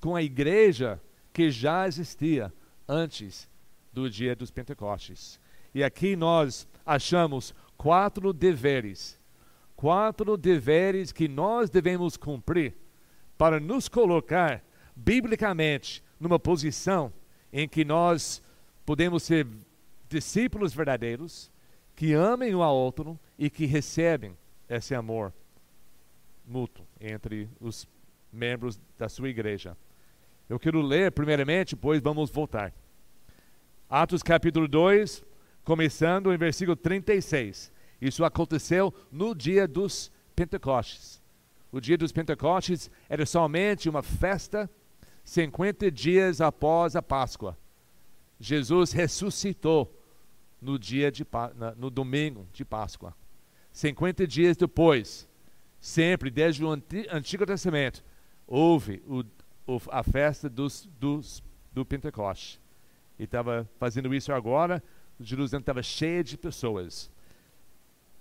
com 0.00 0.14
a 0.14 0.22
igreja 0.22 1.00
que 1.32 1.50
já 1.50 1.86
existia 1.86 2.52
antes 2.88 3.48
do 3.92 4.08
dia 4.08 4.36
dos 4.36 4.52
Pentecostes. 4.52 5.40
E 5.74 5.82
aqui 5.82 6.14
nós 6.14 6.66
achamos 6.86 7.52
quatro 7.76 8.32
deveres, 8.32 9.18
quatro 9.74 10.36
deveres 10.36 11.10
que 11.10 11.26
nós 11.26 11.68
devemos 11.68 12.16
cumprir 12.16 12.74
para 13.40 13.58
nos 13.58 13.88
colocar 13.88 14.62
biblicamente 14.94 16.04
numa 16.20 16.38
posição 16.38 17.10
em 17.50 17.66
que 17.66 17.86
nós 17.86 18.42
podemos 18.84 19.22
ser 19.22 19.46
discípulos 20.10 20.74
verdadeiros, 20.74 21.50
que 21.96 22.12
amem 22.12 22.54
um 22.54 22.62
ao 22.62 22.76
outro 22.76 23.18
e 23.38 23.48
que 23.48 23.64
recebem 23.64 24.36
esse 24.68 24.94
amor 24.94 25.32
mútuo 26.46 26.86
entre 27.00 27.48
os 27.58 27.88
membros 28.30 28.78
da 28.98 29.08
sua 29.08 29.30
igreja. 29.30 29.74
Eu 30.46 30.60
quero 30.60 30.82
ler 30.82 31.10
primeiramente, 31.10 31.74
depois 31.74 31.98
vamos 32.02 32.28
voltar. 32.28 32.74
Atos 33.88 34.22
capítulo 34.22 34.68
2, 34.68 35.24
começando 35.64 36.30
em 36.30 36.36
versículo 36.36 36.76
36. 36.76 37.72
Isso 38.02 38.22
aconteceu 38.22 38.92
no 39.10 39.34
dia 39.34 39.66
dos 39.66 40.12
Pentecostes. 40.36 41.22
O 41.72 41.80
dia 41.80 41.96
dos 41.96 42.12
Pentecostes 42.12 42.90
era 43.08 43.24
somente 43.24 43.88
uma 43.88 44.02
festa 44.02 44.68
50 45.24 45.90
dias 45.90 46.40
após 46.40 46.96
a 46.96 47.02
Páscoa. 47.02 47.56
Jesus 48.38 48.92
ressuscitou 48.92 49.94
no 50.60 50.78
dia 50.78 51.10
de 51.10 51.26
no 51.76 51.90
domingo 51.90 52.46
de 52.52 52.64
Páscoa. 52.64 53.14
50 53.72 54.26
dias 54.26 54.56
depois, 54.56 55.28
sempre 55.80 56.30
desde 56.30 56.64
o 56.64 56.70
Antigo 56.70 57.46
Testamento, 57.46 58.04
houve 58.46 59.02
o, 59.06 59.80
a 59.90 60.02
festa 60.02 60.48
dos, 60.48 60.88
dos, 60.98 61.42
do 61.72 61.84
Pentecoste. 61.84 62.60
E 63.18 63.24
estava 63.24 63.68
fazendo 63.78 64.12
isso 64.14 64.32
agora, 64.32 64.82
Jerusalém 65.20 65.60
estava 65.60 65.82
cheia 65.82 66.24
de 66.24 66.36
pessoas. 66.36 67.10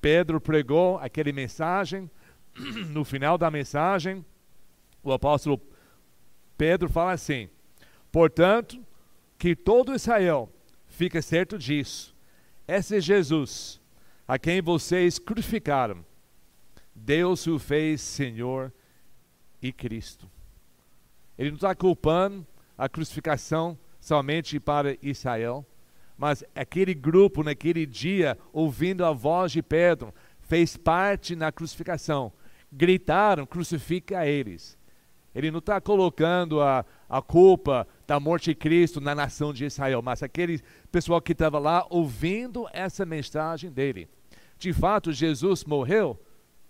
Pedro 0.01 0.39
pregou 0.39 0.97
aquela 0.99 1.31
mensagem, 1.31 2.09
no 2.89 3.03
final 3.03 3.37
da 3.37 3.49
mensagem, 3.49 4.25
o 5.03 5.11
apóstolo 5.11 5.61
Pedro 6.57 6.89
fala 6.89 7.13
assim: 7.13 7.49
Portanto, 8.11 8.83
que 9.37 9.55
todo 9.55 9.95
Israel 9.95 10.51
fique 10.87 11.21
certo 11.21 11.57
disso. 11.57 12.15
Esse 12.67 12.97
é 12.97 13.01
Jesus, 13.01 13.81
a 14.27 14.37
quem 14.37 14.61
vocês 14.61 15.17
crucificaram. 15.17 16.05
Deus 16.93 17.47
o 17.47 17.57
fez 17.57 18.01
Senhor 18.01 18.73
e 19.61 19.71
Cristo. 19.71 20.29
Ele 21.37 21.51
não 21.51 21.55
está 21.55 21.73
culpando 21.73 22.45
a 22.77 22.89
crucificação 22.89 23.77
somente 23.99 24.59
para 24.59 24.97
Israel, 25.01 25.65
mas 26.17 26.43
aquele 26.53 26.93
grupo 26.93 27.43
naquele 27.43 27.85
dia, 27.85 28.37
ouvindo 28.51 29.05
a 29.05 29.11
voz 29.13 29.53
de 29.53 29.63
Pedro, 29.63 30.13
fez 30.41 30.75
parte 30.75 31.35
na 31.35 31.51
crucificação. 31.51 32.33
Gritaram: 32.71 33.45
crucifica 33.45 34.25
eles. 34.25 34.77
Ele 35.33 35.51
não 35.51 35.59
está 35.59 35.79
colocando 35.79 36.61
a, 36.61 36.83
a 37.07 37.21
culpa 37.21 37.87
da 38.07 38.19
morte 38.19 38.45
de 38.45 38.55
Cristo 38.55 38.99
na 38.99 39.13
nação 39.13 39.53
de 39.53 39.65
Israel, 39.65 40.01
mas 40.01 40.23
aquele 40.23 40.61
pessoal 40.91 41.21
que 41.21 41.33
estava 41.33 41.59
lá 41.59 41.85
ouvindo 41.89 42.67
essa 42.73 43.05
mensagem 43.05 43.71
dele. 43.71 44.09
De 44.57 44.73
fato, 44.73 45.13
Jesus 45.13 45.63
morreu, 45.63 46.19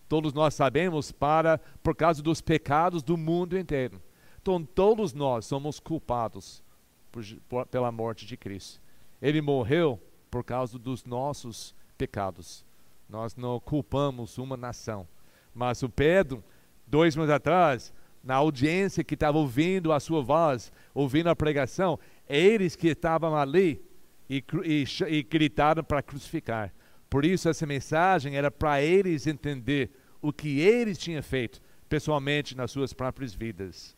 todos 0.07 0.33
nós 0.33 0.53
sabemos, 0.53 1.11
para 1.11 1.59
por 1.81 1.95
causa 1.95 2.21
dos 2.21 2.41
pecados 2.41 3.01
do 3.01 3.17
mundo 3.17 3.57
inteiro. 3.57 4.01
Então, 4.41 4.63
todos 4.63 5.13
nós 5.13 5.45
somos 5.45 5.79
culpados 5.79 6.63
por, 7.11 7.23
por, 7.47 7.65
pela 7.65 7.91
morte 7.91 8.25
de 8.25 8.37
Cristo. 8.37 8.81
Ele 9.21 9.41
morreu 9.41 9.99
por 10.29 10.43
causa 10.43 10.77
dos 10.77 11.05
nossos 11.05 11.73
pecados. 11.97 12.65
Nós 13.09 13.35
não 13.35 13.59
culpamos 13.59 14.37
uma 14.37 14.55
nação. 14.55 15.07
Mas 15.53 15.83
o 15.83 15.89
Pedro, 15.89 16.43
dois 16.87 17.17
anos 17.17 17.29
atrás, 17.29 17.93
na 18.23 18.35
audiência 18.35 19.03
que 19.03 19.13
estava 19.13 19.37
ouvindo 19.37 19.91
a 19.91 19.99
sua 19.99 20.21
voz, 20.21 20.71
ouvindo 20.93 21.29
a 21.29 21.35
pregação, 21.35 21.99
eles 22.27 22.75
que 22.75 22.89
estavam 22.89 23.35
ali 23.35 23.81
e, 24.29 24.43
e, 24.63 24.85
e 25.07 25.23
gritaram 25.23 25.83
para 25.83 26.03
crucificar. 26.03 26.73
Por 27.09 27.25
isso, 27.25 27.49
essa 27.49 27.65
mensagem 27.65 28.35
era 28.35 28.51
para 28.51 28.81
eles 28.81 29.25
entender 29.25 29.89
o 30.21 30.31
que 30.31 30.59
eles 30.59 30.97
tinham 30.97 31.23
feito 31.23 31.61
pessoalmente 31.87 32.55
nas 32.55 32.69
suas 32.71 32.93
próprias 32.93 33.33
vidas. 33.33 33.97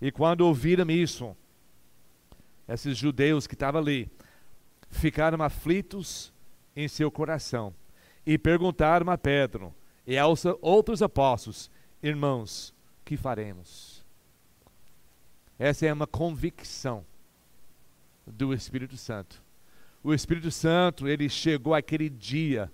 E 0.00 0.10
quando 0.10 0.40
ouviram 0.40 0.90
isso, 0.90 1.36
esses 2.68 2.98
judeus 2.98 3.46
que 3.46 3.54
estavam 3.54 3.80
ali 3.80 4.10
ficaram 4.90 5.42
aflitos 5.42 6.32
em 6.74 6.88
seu 6.88 7.10
coração 7.10 7.72
e 8.26 8.36
perguntaram 8.36 9.10
a 9.10 9.16
Pedro 9.16 9.72
e 10.06 10.16
aos 10.16 10.44
outros 10.60 11.02
apóstolos: 11.02 11.70
Irmãos, 12.02 12.74
que 13.04 13.16
faremos? 13.16 14.04
Essa 15.58 15.86
é 15.86 15.92
uma 15.92 16.06
convicção 16.06 17.04
do 18.26 18.52
Espírito 18.52 18.96
Santo. 18.96 19.42
O 20.02 20.12
Espírito 20.14 20.50
Santo, 20.50 21.08
ele 21.08 21.28
chegou 21.28 21.74
aquele 21.74 22.08
dia. 22.08 22.70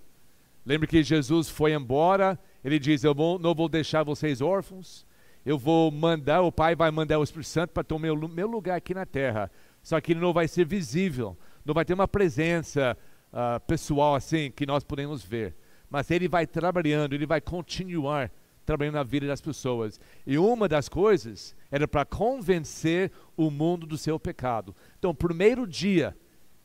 Lembra 0.65 0.87
que 0.87 1.01
Jesus 1.01 1.49
foi 1.49 1.73
embora? 1.73 2.39
Ele 2.63 2.77
diz: 2.77 3.03
Eu 3.03 3.15
vou, 3.15 3.39
não 3.39 3.55
vou 3.55 3.67
deixar 3.67 4.03
vocês 4.03 4.41
órfãos. 4.41 5.05
Eu 5.45 5.57
vou 5.57 5.91
mandar, 5.91 6.41
o 6.41 6.51
Pai 6.51 6.75
vai 6.75 6.89
mandar 6.89 7.19
o 7.19 7.23
Espírito 7.23 7.49
Santo 7.49 7.71
para 7.71 7.83
tomar 7.83 8.11
o 8.11 8.27
meu 8.29 8.47
lugar 8.47 8.77
aqui 8.77 8.93
na 8.93 9.05
terra. 9.05 9.51
Só 9.81 9.99
que 9.99 10.13
ele 10.13 10.21
não 10.21 10.31
vai 10.31 10.47
ser 10.47 10.65
visível, 10.65 11.37
não 11.65 11.73
vai 11.73 11.83
ter 11.83 11.93
uma 11.93 12.07
presença 12.07 12.97
uh, 13.33 13.59
pessoal 13.67 14.15
assim 14.15 14.49
que 14.49 14.65
nós 14.65 14.83
podemos 14.83 15.21
ver. 15.21 15.53
Mas 15.93 16.09
ele 16.09 16.27
vai 16.27 16.47
trabalhando, 16.47 17.13
ele 17.13 17.27
vai 17.27 17.39
continuar 17.39 18.31
trabalhando 18.65 18.95
na 18.95 19.03
vida 19.03 19.27
das 19.27 19.39
pessoas. 19.39 20.01
E 20.25 20.39
uma 20.39 20.67
das 20.67 20.89
coisas 20.89 21.55
era 21.69 21.87
para 21.87 22.03
convencer 22.03 23.11
o 23.37 23.51
mundo 23.51 23.85
do 23.85 23.95
seu 23.95 24.19
pecado. 24.19 24.75
Então, 24.97 25.13
primeiro 25.13 25.67
dia 25.67 26.17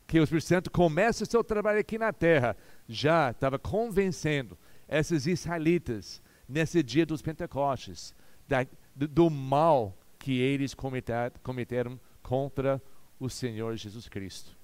que 0.07 0.19
o 0.19 0.23
Espírito 0.23 0.47
Santo 0.47 0.71
começa 0.71 1.23
o 1.23 1.27
seu 1.27 1.43
trabalho 1.43 1.79
aqui 1.79 1.99
na 1.99 2.11
terra, 2.11 2.57
já 2.87 3.29
estava 3.29 3.59
convencendo 3.59 4.57
esses 4.87 5.27
israelitas 5.27 6.23
nesse 6.47 6.81
dia 6.81 7.05
dos 7.05 7.21
Pentecostes 7.21 8.15
da, 8.47 8.65
do 8.95 9.29
mal 9.29 9.95
que 10.17 10.39
eles 10.39 10.73
cometer, 10.73 11.31
cometeram 11.43 11.99
contra 12.23 12.81
o 13.19 13.29
Senhor 13.29 13.75
Jesus 13.75 14.09
Cristo. 14.09 14.57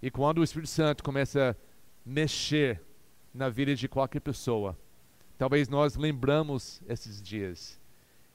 E 0.00 0.08
quando 0.08 0.38
o 0.38 0.44
Espírito 0.44 0.70
Santo 0.70 1.02
começa 1.02 1.50
a 1.50 2.08
mexer 2.08 2.80
na 3.34 3.48
vida 3.48 3.74
de 3.74 3.88
qualquer 3.88 4.20
pessoa, 4.20 4.78
talvez 5.36 5.68
nós 5.68 5.96
lembramos 5.96 6.80
esses 6.88 7.20
dias 7.20 7.80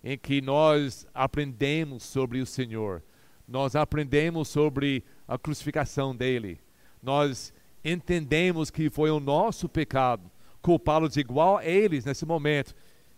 em 0.03 0.17
que 0.17 0.41
nós 0.41 1.07
aprendemos 1.13 2.03
sobre 2.03 2.41
o 2.41 2.45
Senhor, 2.45 3.01
nós 3.47 3.75
aprendemos 3.75 4.49
sobre 4.49 5.03
a 5.27 5.37
crucificação 5.37 6.15
dele, 6.15 6.59
nós 7.01 7.53
entendemos 7.83 8.69
que 8.69 8.89
foi 8.89 9.09
o 9.09 9.19
nosso 9.19 9.69
pecado 9.69 10.29
culpá-los 10.61 11.17
igual 11.17 11.57
a 11.57 11.65
eles 11.65 12.05
nesse 12.05 12.25
momento 12.25 12.75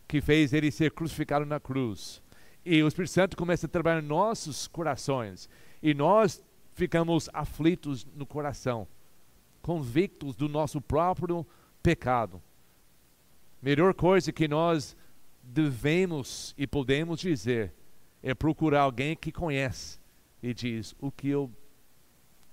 que 0.08 0.22
fez 0.22 0.54
ele 0.54 0.72
ser 0.72 0.92
crucificado 0.92 1.46
na 1.46 1.60
cruz. 1.60 2.22
E 2.66 2.84
o 2.84 2.88
Espírito 2.88 3.12
Santo 3.12 3.38
começa 3.38 3.66
a 3.66 3.70
trabalhar 3.70 4.02
nossos 4.02 4.68
corações. 4.68 5.50
E 5.82 5.94
nós 5.94 6.44
ficamos 6.74 7.30
aflitos 7.34 8.06
no 8.16 8.26
coração, 8.26 8.88
convictos 9.62 10.36
do 10.36 10.48
nosso 10.48 10.80
próprio 10.80 11.46
melhor 13.62 13.94
coisa 13.94 14.32
que 14.32 14.48
nós 14.48 14.96
devemos 15.44 16.54
e 16.58 16.66
podemos 16.66 17.20
dizer 17.20 17.74
é 18.24 18.34
procurar 18.34 18.82
alguém 18.82 19.16
que 19.16 19.32
conhece 19.32 20.00
e 20.42 20.54
diz 20.54 20.96
o 21.00 21.12
que 21.12 21.30
eu 21.30 21.52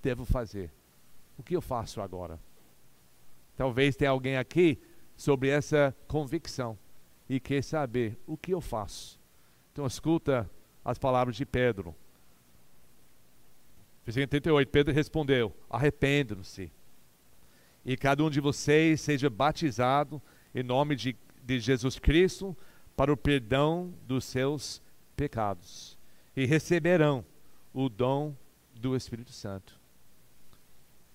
devo 0.03 0.25
fazer, 0.25 0.73
o 1.37 1.43
que 1.43 1.55
eu 1.55 1.61
faço 1.61 2.01
agora. 2.01 2.41
Talvez 3.57 3.97
tenha 3.97 4.11
alguém 4.11 4.37
aqui 4.37 4.79
sobre 5.17 5.49
essa 5.49 5.95
convicção 6.07 6.79
e 7.29 7.41
quer 7.41 7.63
saber 7.63 8.17
o 8.27 8.37
que 8.37 8.53
eu 8.53 8.61
faço. 8.61 9.21
Então 9.73 9.87
escuta 9.87 10.49
as 10.85 10.99
palavras 10.99 11.37
de 11.37 11.45
Pedro. 11.45 11.95
Versículo 14.05 14.29
38, 14.29 14.71
Pedro 14.71 14.95
respondeu: 14.95 15.55
Arrependam-se, 15.69 16.73
e 17.89 17.97
cada 17.97 18.23
um 18.23 18.29
de 18.29 18.39
vocês 18.39 19.01
seja 19.01 19.31
batizado 19.31 20.21
em 20.55 20.63
nome 20.63 20.95
de, 20.95 21.17
de 21.43 21.59
Jesus 21.59 21.99
Cristo 21.99 22.55
para 22.95 23.11
o 23.11 23.17
perdão 23.17 23.95
dos 24.07 24.27
seus 24.27 24.83
pecados 25.17 25.97
e 26.37 26.45
receberão 26.45 27.25
o 27.73 27.89
dom 27.89 28.37
do 28.75 28.95
Espírito 28.95 29.33
Santo. 29.33 29.81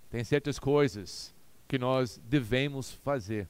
Tem 0.09 0.23
certas 0.23 0.57
coisas 0.57 1.31
que 1.67 1.77
nós 1.77 2.19
devemos 2.25 2.91
fazer 2.91 3.47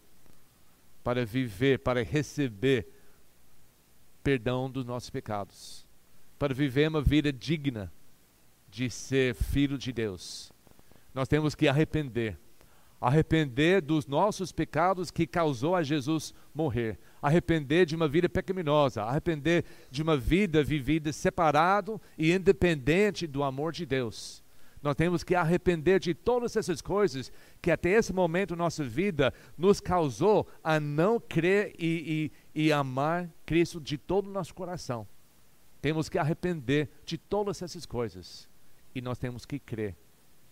para 1.01 1.25
viver, 1.25 1.79
para 1.79 2.03
receber 2.03 2.89
perdão 4.21 4.69
dos 4.69 4.83
nossos 4.83 5.09
pecados, 5.09 5.87
para 6.37 6.53
viver 6.53 6.89
uma 6.89 7.01
vida 7.01 7.31
digna 7.31 7.89
de 8.69 8.89
ser 8.89 9.33
filho 9.33 9.77
de 9.77 9.93
Deus. 9.93 10.51
Nós 11.13 11.29
temos 11.29 11.55
que 11.55 11.69
arrepender 11.69 12.42
arrepender 13.03 13.81
dos 13.81 14.07
nossos 14.07 14.53
pecados 14.53 15.11
que 15.11 15.27
causou 15.27 15.75
a 15.75 15.83
Jesus 15.83 16.33
morrer, 16.55 16.97
arrepender 17.21 17.85
de 17.85 17.97
uma 17.97 18.07
vida 18.07 18.29
pecaminosa, 18.29 19.03
arrepender 19.03 19.65
de 19.91 20.01
uma 20.01 20.15
vida 20.15 20.63
vivida 20.63 21.11
separado 21.11 21.99
e 22.17 22.31
independente 22.31 23.27
do 23.27 23.43
amor 23.43 23.73
de 23.73 23.85
Deus. 23.85 24.41
Nós 24.81 24.95
temos 24.95 25.21
que 25.21 25.35
arrepender 25.35 25.99
de 25.99 26.13
todas 26.13 26.55
essas 26.55 26.81
coisas 26.81 27.29
que 27.61 27.71
até 27.71 27.89
esse 27.89 28.13
momento 28.13 28.55
nossa 28.55 28.85
vida 28.85 29.33
nos 29.57 29.81
causou 29.81 30.47
a 30.63 30.79
não 30.79 31.19
crer 31.19 31.75
e, 31.77 32.31
e, 32.55 32.63
e 32.67 32.71
amar 32.71 33.29
Cristo 33.45 33.81
de 33.81 33.97
todo 33.97 34.27
o 34.27 34.31
nosso 34.31 34.55
coração. 34.55 35.05
Temos 35.81 36.07
que 36.07 36.17
arrepender 36.17 36.89
de 37.05 37.17
todas 37.17 37.61
essas 37.61 37.85
coisas 37.85 38.47
e 38.95 39.01
nós 39.01 39.17
temos 39.17 39.45
que 39.45 39.59
crer 39.59 39.93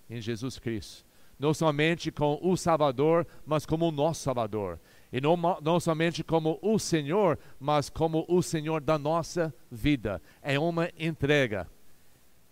em 0.09 0.19
Jesus 0.19 0.59
Cristo 0.59 1.09
não 1.41 1.55
somente 1.55 2.11
com 2.11 2.37
o 2.39 2.55
Salvador, 2.55 3.25
mas 3.43 3.65
como 3.65 3.87
o 3.87 3.91
nosso 3.91 4.21
Salvador. 4.21 4.79
E 5.11 5.19
não, 5.19 5.35
não 5.59 5.79
somente 5.79 6.23
como 6.23 6.59
o 6.61 6.77
Senhor, 6.77 7.39
mas 7.59 7.89
como 7.89 8.23
o 8.29 8.43
Senhor 8.43 8.79
da 8.79 8.95
nossa 8.95 9.51
vida. 9.71 10.21
É 10.39 10.59
uma 10.59 10.91
entrega. 10.95 11.67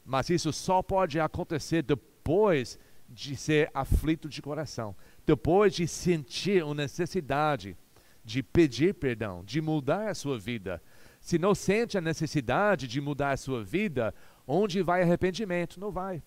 Mas 0.04 0.32
isso 0.32 0.52
só 0.52 0.82
pode 0.82 1.19
acontecer 1.19 1.84
depois 1.84 2.80
de 3.08 3.36
ser 3.36 3.69
aflito 3.75 4.28
de 4.28 4.41
coração, 4.41 4.95
depois 5.23 5.75
de 5.75 5.88
sentir 5.88 6.63
uma 6.63 6.73
necessidade 6.73 7.78
de 8.25 8.41
pedir 8.41 8.95
perdão, 8.95 9.43
de 9.45 9.62
mudar 9.62 10.10
a 10.10 10.15
sua 10.15 10.39
vida. 10.39 10.82
Se 11.21 11.38
não 11.38 11.54
sente 11.54 11.95
a 11.95 12.02
necessidade 12.02 12.88
de 12.88 12.99
mudar 12.99 13.34
a 13.34 13.38
sua 13.38 13.63
vida, 13.63 14.15
onde 14.47 14.82
vai 14.82 15.04
arrependimento? 15.04 15.80
Não 15.80 15.91
vai. 15.91 16.23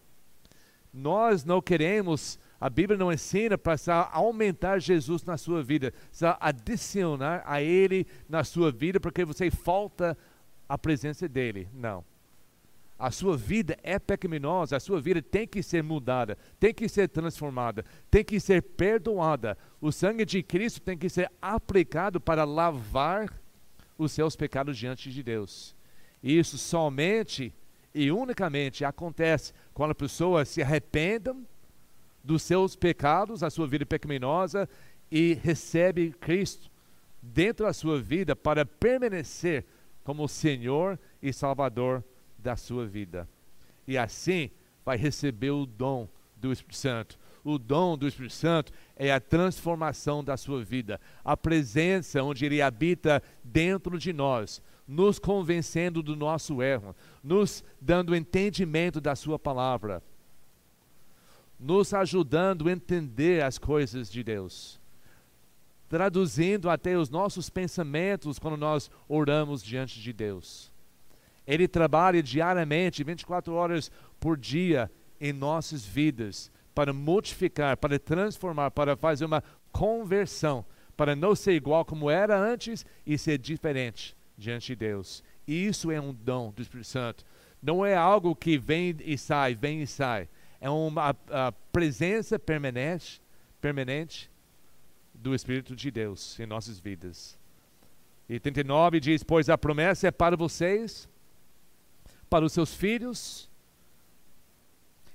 Nós 0.93 1.45
não 1.45 1.61
queremos 1.61 2.39
a 2.63 2.71
Bíblia 2.71 2.97
não 2.97 3.13
ensina 3.13 3.59
para 3.59 3.77
aumentar 4.13 4.79
Jesus 4.79 5.25
na 5.25 5.37
sua 5.37 5.65
vida, 5.65 5.93
para 6.17 6.39
adicionar 6.41 7.43
a 7.45 7.61
Ele 7.61 8.07
na 8.29 8.45
sua 8.45 8.71
vida, 8.71 9.01
porque 9.01 9.25
você 9.25 9.51
falta 9.51 10.17
a 10.69 10.79
presença 10.79 11.29
dEle. 11.29 11.69
Não. 11.75 12.05
A 12.97 13.11
sua 13.11 13.37
vida 13.37 13.77
é 13.83 13.99
pecaminosa, 13.99 14.77
a 14.77 14.81
sua 14.81 15.01
vida 15.01 15.21
tem 15.21 15.45
que 15.45 15.61
ser 15.61 15.83
mudada, 15.83 16.39
tem 16.61 16.73
que 16.73 16.89
ser 16.89 17.09
transformada, 17.09 17.85
tem 18.09 18.23
que 18.25 18.39
ser 18.39 18.63
perdoada. 18.63 19.59
O 19.81 19.91
sangue 19.91 20.25
de 20.25 20.41
Cristo 20.41 20.81
tem 20.81 20.97
que 20.97 21.09
ser 21.09 21.29
aplicado 21.43 22.21
para 22.21 22.45
lavar 22.45 23.43
os 23.99 24.13
seus 24.13 24.37
pecados 24.37 24.79
diante 24.79 25.11
de 25.11 25.21
Deus. 25.21 25.75
E 26.23 26.39
isso 26.39 26.57
somente 26.57 27.53
e 27.93 28.13
unicamente 28.13 28.85
acontece 28.85 29.53
quando 29.75 29.91
a 29.91 29.97
pessoa 29.97 30.45
se 30.45 30.63
arrependa 30.63 31.35
dos 32.25 32.43
seus 32.43 32.77
pecados, 32.77 33.43
a 33.43 33.51
sua 33.51 33.67
vida 33.67 33.85
pecaminosa, 33.85 34.69
e 35.11 35.35
recebe 35.35 36.13
Cristo 36.13 36.71
dentro 37.21 37.67
da 37.67 37.73
sua 37.73 38.01
vida 38.01 38.35
para 38.35 38.65
permanecer 38.65 39.65
como 40.03 40.29
Senhor 40.29 40.99
e 41.23 41.33
Salvador 41.33 42.03
da 42.39 42.57
sua 42.57 42.87
vida. 42.87 43.29
E 43.87 43.99
assim 43.99 44.51
vai 44.85 44.97
receber 44.97 45.51
o 45.51 45.67
dom 45.67 46.09
do 46.37 46.53
Espírito 46.53 46.77
Santo. 46.77 47.19
O 47.45 47.59
dom 47.59 47.97
do 47.97 48.07
Espírito 48.07 48.35
Santo 48.35 48.73
é 48.97 49.13
a 49.13 49.21
transformação 49.21 50.23
da 50.23 50.37
sua 50.37 50.65
vida, 50.65 51.01
a 51.25 51.37
presença 51.37 52.23
onde 52.23 52.45
ele 52.47 52.63
habita 52.63 53.23
dentro 53.43 53.99
de 53.99 54.13
nós, 54.13 54.63
nos 54.87 55.19
convencendo 55.19 56.03
do 56.03 56.17
nosso 56.17 56.63
erro, 56.63 56.95
nos 57.23 57.65
dando 57.81 58.15
entendimento 58.15 59.01
da 59.01 59.15
sua 59.15 59.39
palavra 59.39 60.03
nos 61.63 61.95
ajudando 61.95 62.69
a 62.69 62.73
entender 62.73 63.43
as 63.43 63.57
coisas 63.57 64.11
de 64.11 64.25
Deus, 64.25 64.81
traduzindo 65.89 66.69
até 66.69 66.99
os 66.99 67.09
nossos 67.09 67.49
pensamentos 67.49 68.39
quando 68.39 68.57
nós 68.57 68.91
oramos 69.09 69.63
diante 69.63 70.01
de 70.01 70.13
Deus. 70.13 70.73
Ele 71.47 71.69
trabalha 71.69 72.23
diariamente, 72.23 73.05
24 73.05 73.55
horas 73.55 73.93
por 74.19 74.37
dia, 74.37 74.91
em 75.21 75.33
nossas 75.33 75.85
vidas, 75.85 76.51
para 76.75 76.93
modificar, 76.93 77.77
para 77.77 77.99
transformar, 77.99 78.73
para 78.73 78.97
fazer 78.97 79.25
uma 79.25 79.45
conversão, 79.71 80.65
para 80.97 81.15
não 81.15 81.35
ser 81.37 81.53
igual 81.53 81.85
como 81.85 82.11
era 82.11 82.37
antes 82.37 82.85
e 83.07 83.17
ser 83.17 83.39
diferente 83.39 84.17
diante 84.37 84.69
de 84.69 84.77
Deus. 84.77 85.23
Isso 85.47 85.93
é 85.93 86.01
um 86.01 86.13
dom 86.13 86.51
do 86.51 86.63
Espírito 86.63 86.89
Santo. 86.89 87.25
Não 87.63 87.87
é 87.87 87.95
algo 87.95 88.35
que 88.35 88.59
vem 88.59 88.97
e 89.05 89.17
sai, 89.17 89.55
vem 89.55 89.83
e 89.83 89.87
sai 89.87 90.29
é 90.63 90.71
uma 90.71 91.11
a, 91.11 91.49
a 91.49 91.53
presença 91.53 92.39
permanente, 92.39 93.21
permanente 93.61 94.31
do 95.13 95.35
Espírito 95.35 95.75
de 95.75 95.91
Deus 95.91 96.39
em 96.39 96.47
nossas 96.47 96.79
vidas. 96.79 97.37
E 98.29 98.39
39 98.39 99.01
diz: 99.01 99.25
Pois 99.25 99.51
a 99.51 99.59
promessa 99.59 100.07
é 100.07 100.11
para 100.13 100.37
vocês, 100.37 101.09
para 102.31 102.45
os 102.45 102.53
seus 102.53 102.73
filhos 102.73 103.51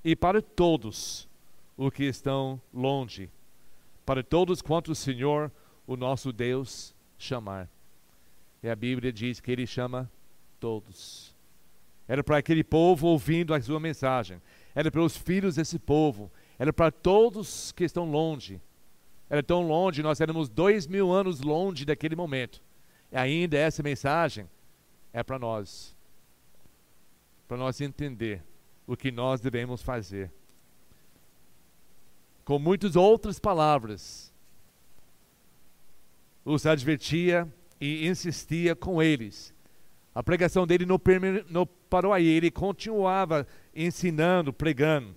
e 0.03 0.17
para 0.17 0.41
todos 0.41 1.29
os 1.77 1.93
que 1.93 2.03
estão 2.03 2.61
longe, 2.73 3.29
para 4.05 4.21
todos 4.21 4.61
quanto 4.61 4.91
o 4.91 4.95
Senhor, 4.95 5.49
o 5.87 5.95
nosso 5.95 6.33
Deus, 6.33 6.93
chamar. 7.17 7.69
E 8.61 8.67
a 8.67 8.75
Bíblia 8.75 9.13
diz 9.13 9.39
que 9.39 9.49
Ele 9.49 9.65
chama 9.65 10.11
todos. 10.59 11.33
Era 12.05 12.21
para 12.21 12.37
aquele 12.37 12.65
povo 12.65 13.07
ouvindo 13.07 13.53
a 13.53 13.61
sua 13.61 13.79
mensagem 13.79 14.41
era 14.77 14.91
para 14.91 15.01
os 15.01 15.17
filhos 15.17 15.55
desse 15.55 15.79
povo, 15.79 16.31
era 16.59 16.71
para 16.71 16.91
todos 16.91 17.71
que 17.71 17.83
estão 17.83 18.05
longe. 18.11 18.61
Era 19.27 19.41
tão 19.41 19.67
longe, 19.67 20.03
nós 20.03 20.21
éramos 20.21 20.47
dois 20.49 20.85
mil 20.85 21.11
anos 21.11 21.41
longe 21.41 21.83
daquele 21.83 22.15
momento. 22.15 22.61
E 23.11 23.17
ainda 23.17 23.57
essa 23.57 23.81
mensagem 23.81 24.47
é 25.11 25.23
para 25.23 25.39
nós, 25.39 25.97
para 27.47 27.57
nós 27.57 27.81
entender 27.81 28.43
o 28.85 28.95
que 28.95 29.09
nós 29.09 29.41
devemos 29.41 29.81
fazer. 29.81 30.31
Com 32.45 32.59
muitas 32.59 32.95
outras 32.95 33.39
palavras, 33.39 34.31
os 36.45 36.67
advertia 36.67 37.51
e 37.81 38.07
insistia 38.07 38.75
com 38.75 39.01
eles. 39.01 39.51
A 40.13 40.21
pregação 40.21 40.67
dele 40.67 40.85
não, 40.85 40.99
não 41.49 41.65
parou 41.65 42.13
aí, 42.13 42.25
ele 42.25 42.51
continuava 42.51 43.47
ensinando, 43.77 44.51
pregando. 44.51 45.15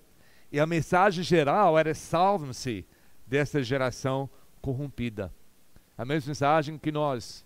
E 0.51 0.59
a 0.59 0.67
mensagem 0.67 1.23
geral 1.23 1.77
era: 1.77 1.93
salvam-se 1.93 2.85
dessa 3.25 3.63
geração 3.63 4.29
corrompida. 4.61 5.33
A 5.97 6.05
mesma 6.05 6.29
mensagem 6.29 6.77
que 6.77 6.91
nós. 6.91 7.45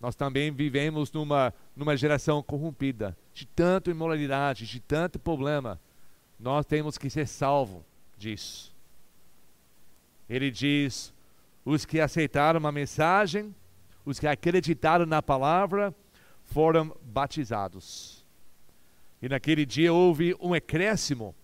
Nós 0.00 0.14
também 0.14 0.50
vivemos 0.50 1.10
numa, 1.10 1.54
numa 1.74 1.96
geração 1.96 2.42
corrompida, 2.42 3.16
de 3.32 3.46
tanta 3.46 3.90
imoralidade, 3.90 4.66
de 4.66 4.78
tanto 4.78 5.18
problema. 5.18 5.80
Nós 6.38 6.66
temos 6.66 6.98
que 6.98 7.08
ser 7.08 7.26
salvos 7.26 7.82
disso. 8.18 8.74
Ele 10.28 10.50
diz: 10.50 11.12
os 11.64 11.86
que 11.86 12.00
aceitaram 12.00 12.66
a 12.66 12.72
mensagem, 12.72 13.54
os 14.04 14.20
que 14.20 14.26
acreditaram 14.26 15.06
na 15.06 15.22
palavra, 15.22 15.94
foram 16.44 16.94
batizados. 17.02 18.13
E 19.24 19.28
naquele 19.28 19.64
dia 19.64 19.90
houve 19.90 20.36
um 20.38 20.52
acréscimo. 20.52 21.34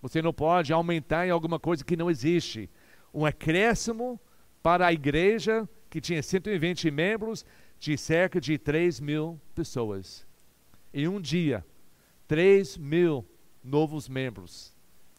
Você 0.00 0.22
não 0.22 0.32
pode 0.32 0.72
aumentar 0.72 1.26
em 1.26 1.30
alguma 1.30 1.58
coisa 1.58 1.84
que 1.84 1.96
não 1.96 2.08
existe. 2.08 2.70
Um 3.12 3.26
acréscimo 3.26 4.20
para 4.62 4.86
a 4.86 4.92
igreja, 4.92 5.68
que 5.90 6.00
tinha 6.00 6.22
120 6.22 6.92
membros, 6.92 7.44
de 7.76 7.98
cerca 7.98 8.40
de 8.40 8.56
3 8.56 9.00
mil 9.00 9.40
pessoas. 9.52 10.24
Em 10.92 11.08
um 11.08 11.20
dia, 11.20 11.66
3 12.28 12.76
mil 12.76 13.26
novos 13.64 14.08
membros 14.08 14.72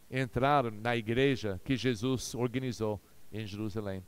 entraram 0.10 0.72
na 0.72 0.96
igreja 0.96 1.60
que 1.66 1.76
Jesus 1.76 2.34
organizou 2.34 2.98
em 3.30 3.46
Jerusalém. 3.46 4.02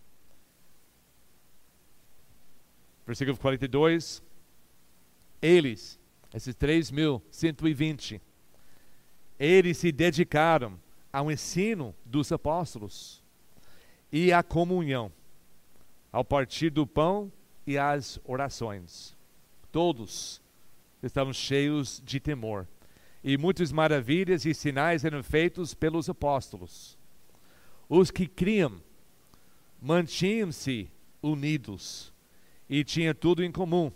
Versículo 3.05 3.37
42. 3.37 4.23
Eles 5.41 5.99
esses 6.33 6.55
3.120, 6.55 8.21
eles 9.39 9.77
se 9.77 9.91
dedicaram 9.91 10.79
ao 11.11 11.31
ensino 11.31 11.95
dos 12.05 12.31
apóstolos 12.31 13.23
e 14.11 14.31
à 14.31 14.43
comunhão, 14.43 15.11
ao 16.11 16.23
partir 16.23 16.69
do 16.69 16.85
pão 16.85 17.31
e 17.65 17.77
às 17.77 18.19
orações. 18.23 19.15
Todos 19.71 20.41
estavam 21.01 21.33
cheios 21.33 22.01
de 22.03 22.19
temor, 22.19 22.67
e 23.23 23.37
muitas 23.37 23.71
maravilhas 23.71 24.45
e 24.45 24.53
sinais 24.53 25.05
eram 25.05 25.23
feitos 25.23 25.73
pelos 25.73 26.09
apóstolos. 26.09 26.97
Os 27.89 28.11
que 28.11 28.27
criam 28.27 28.81
mantinham-se 29.81 30.89
unidos 31.21 32.11
e 32.69 32.83
tinham 32.83 33.13
tudo 33.13 33.43
em 33.43 33.51
comum 33.51 33.91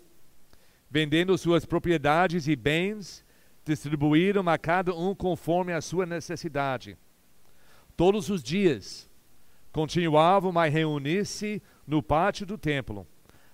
vendendo 0.92 1.38
suas 1.38 1.64
propriedades 1.64 2.46
e 2.46 2.54
bens, 2.54 3.24
distribuíram 3.64 4.46
a 4.46 4.58
cada 4.58 4.94
um 4.94 5.14
conforme 5.14 5.72
a 5.72 5.80
sua 5.80 6.04
necessidade. 6.04 6.98
Todos 7.96 8.28
os 8.28 8.42
dias 8.42 9.08
continuavam 9.72 10.58
a 10.58 10.66
reunir-se 10.66 11.62
no 11.86 12.02
pátio 12.02 12.44
do 12.44 12.58
templo, 12.58 13.06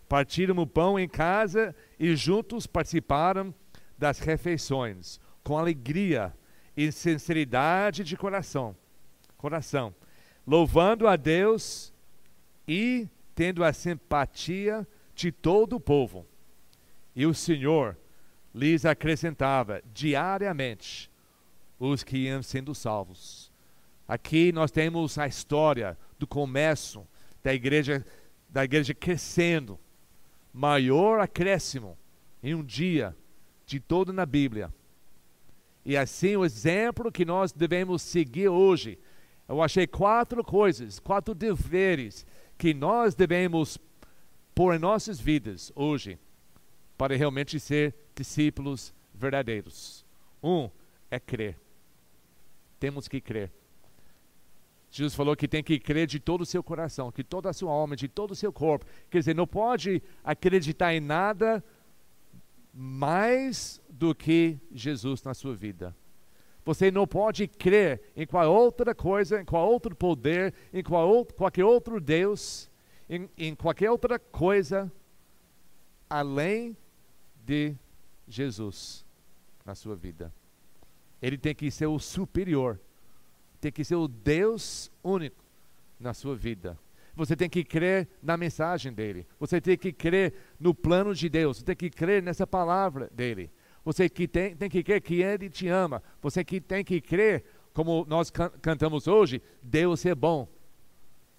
partiram 0.08 0.56
o 0.58 0.66
pão 0.66 0.98
em 0.98 1.08
casa 1.08 1.72
e 1.96 2.16
juntos 2.16 2.66
participaram 2.66 3.54
das 3.96 4.18
refeições, 4.18 5.20
com 5.44 5.56
alegria 5.56 6.34
e 6.76 6.90
sinceridade 6.90 8.02
de 8.02 8.16
coração, 8.16 8.74
coração, 9.36 9.94
louvando 10.44 11.06
a 11.06 11.14
Deus 11.14 11.94
e 12.66 13.08
tendo 13.32 13.62
a 13.62 13.72
simpatia 13.72 14.84
de 15.14 15.30
todo 15.30 15.76
o 15.76 15.80
povo. 15.80 16.26
E 17.18 17.26
o 17.26 17.34
Senhor 17.34 17.96
lhes 18.54 18.84
acrescentava 18.84 19.82
diariamente 19.92 21.10
os 21.76 22.04
que 22.04 22.16
iam 22.16 22.40
sendo 22.44 22.76
salvos. 22.76 23.50
Aqui 24.06 24.52
nós 24.52 24.70
temos 24.70 25.18
a 25.18 25.26
história 25.26 25.98
do 26.16 26.28
começo 26.28 27.04
da 27.42 27.52
igreja, 27.52 28.06
da 28.48 28.62
igreja 28.62 28.94
crescendo, 28.94 29.80
maior 30.52 31.18
acréscimo 31.18 31.98
em 32.40 32.54
um 32.54 32.62
dia 32.62 33.16
de 33.66 33.80
todo 33.80 34.12
na 34.12 34.24
Bíblia. 34.24 34.72
E 35.84 35.96
assim 35.96 36.36
o 36.36 36.44
exemplo 36.44 37.10
que 37.10 37.24
nós 37.24 37.50
devemos 37.50 38.00
seguir 38.00 38.48
hoje. 38.48 38.96
Eu 39.48 39.60
achei 39.60 39.88
quatro 39.88 40.44
coisas, 40.44 41.00
quatro 41.00 41.34
deveres 41.34 42.24
que 42.56 42.72
nós 42.72 43.16
devemos 43.16 43.76
pôr 44.54 44.76
em 44.76 44.78
nossas 44.78 45.18
vidas 45.18 45.72
hoje 45.74 46.16
para 46.98 47.16
realmente 47.16 47.60
ser 47.60 47.94
discípulos 48.14 48.92
verdadeiros. 49.14 50.04
Um 50.42 50.68
é 51.08 51.20
crer. 51.20 51.56
Temos 52.80 53.06
que 53.06 53.20
crer. 53.20 53.50
Jesus 54.90 55.14
falou 55.14 55.36
que 55.36 55.46
tem 55.46 55.62
que 55.62 55.78
crer 55.78 56.06
de 56.06 56.18
todo 56.18 56.40
o 56.40 56.46
seu 56.46 56.62
coração, 56.62 57.12
que 57.12 57.22
toda 57.22 57.50
a 57.50 57.52
sua 57.52 57.70
alma, 57.70 57.94
de 57.94 58.08
todo 58.08 58.32
o 58.32 58.36
seu 58.36 58.52
corpo. 58.52 58.84
Quer 59.10 59.18
dizer, 59.20 59.34
não 59.34 59.46
pode 59.46 60.02
acreditar 60.24 60.92
em 60.92 61.00
nada 61.00 61.62
mais 62.74 63.80
do 63.88 64.14
que 64.14 64.58
Jesus 64.72 65.22
na 65.22 65.34
sua 65.34 65.54
vida. 65.54 65.94
Você 66.64 66.90
não 66.90 67.06
pode 67.06 67.46
crer 67.46 68.00
em 68.16 68.26
qual 68.26 68.52
outra 68.52 68.94
coisa, 68.94 69.40
em 69.40 69.44
qual 69.44 69.70
outro 69.70 69.94
poder, 69.94 70.52
em 70.72 70.82
qual 70.82 71.08
outro, 71.08 71.34
qualquer 71.34 71.64
outro 71.64 72.00
Deus, 72.00 72.70
em, 73.08 73.28
em 73.38 73.54
qualquer 73.54 73.90
outra 73.90 74.18
coisa 74.18 74.90
além 76.08 76.76
de 77.48 77.74
Jesus 78.28 79.06
na 79.64 79.74
sua 79.74 79.96
vida. 79.96 80.30
Ele 81.20 81.38
tem 81.38 81.54
que 81.54 81.70
ser 81.70 81.86
o 81.86 81.98
superior, 81.98 82.78
tem 83.58 83.72
que 83.72 83.82
ser 83.82 83.94
o 83.94 84.06
Deus 84.06 84.92
único 85.02 85.42
na 85.98 86.12
sua 86.12 86.36
vida. 86.36 86.78
Você 87.16 87.34
tem 87.34 87.48
que 87.48 87.64
crer 87.64 88.06
na 88.22 88.36
mensagem 88.36 88.92
dele. 88.92 89.26
Você 89.40 89.60
tem 89.60 89.78
que 89.78 89.92
crer 89.92 90.34
no 90.60 90.74
plano 90.74 91.14
de 91.14 91.28
Deus. 91.28 91.56
Você 91.56 91.64
tem 91.64 91.74
que 91.74 91.90
crer 91.90 92.22
nessa 92.22 92.46
palavra 92.46 93.10
dele. 93.12 93.50
Você 93.82 94.08
que 94.08 94.28
tem, 94.28 94.54
tem 94.54 94.68
que 94.68 94.84
crer 94.84 95.00
que 95.00 95.22
ele 95.22 95.48
te 95.48 95.66
ama. 95.68 96.02
Você 96.20 96.44
que 96.44 96.60
tem 96.60 96.84
que 96.84 97.00
crer, 97.00 97.44
como 97.72 98.04
nós 98.06 98.30
can 98.30 98.50
cantamos 98.60 99.08
hoje, 99.08 99.42
Deus 99.62 100.04
é 100.06 100.14
bom. 100.14 100.46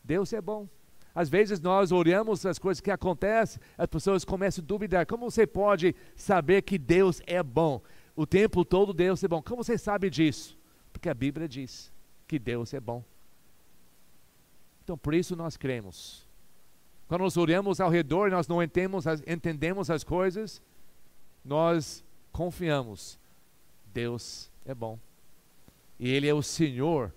Deus 0.04 0.34
é 0.34 0.42
bom. 0.42 0.68
Às 1.14 1.30
vezes 1.30 1.60
nós 1.60 1.92
olhamos 1.92 2.46
as 2.46 2.60
coisas 2.60 2.80
que 2.80 2.92
acontecem, 2.92 3.62
as 3.78 3.88
pessoas 3.88 4.24
começam 4.24 4.64
a 4.64 4.68
duvidar. 4.68 5.06
Como 5.06 5.30
você 5.30 5.46
pode 5.46 5.96
saber 6.16 6.62
que 6.62 6.78
Deus 6.78 7.22
é 7.26 7.42
bom? 7.42 7.82
O 8.16 8.26
tempo 8.26 8.64
todo 8.64 8.94
Deus 8.94 9.24
é 9.24 9.28
bom. 9.28 9.42
Como 9.42 9.64
você 9.64 9.78
sabe 9.78 10.10
disso? 10.10 10.58
Porque 10.92 11.10
a 11.10 11.14
Bíblia 11.14 11.48
diz 11.48 11.92
que 12.28 12.38
Deus 12.38 12.74
é 12.74 12.80
bom. 12.80 13.04
Então, 14.84 14.98
por 14.98 15.14
isso 15.14 15.36
nós 15.36 15.56
cremos. 15.56 16.28
Quando 17.08 17.22
nós 17.22 17.38
olhamos 17.38 17.80
ao 17.80 17.90
redor 17.90 18.28
e 18.28 18.32
nós 18.32 18.48
não 18.48 18.62
entendemos 18.62 19.08
as, 19.08 19.24
entendemos 19.26 19.90
as 19.90 20.04
coisas, 20.04 20.62
nós 21.44 22.04
confiamos. 22.32 23.20
Deus 23.94 24.52
é 24.66 24.74
bom. 24.74 25.00
E 26.00 26.10
Ele 26.10 26.28
é 26.28 26.34
o 26.34 26.44
Senhor 26.44 27.14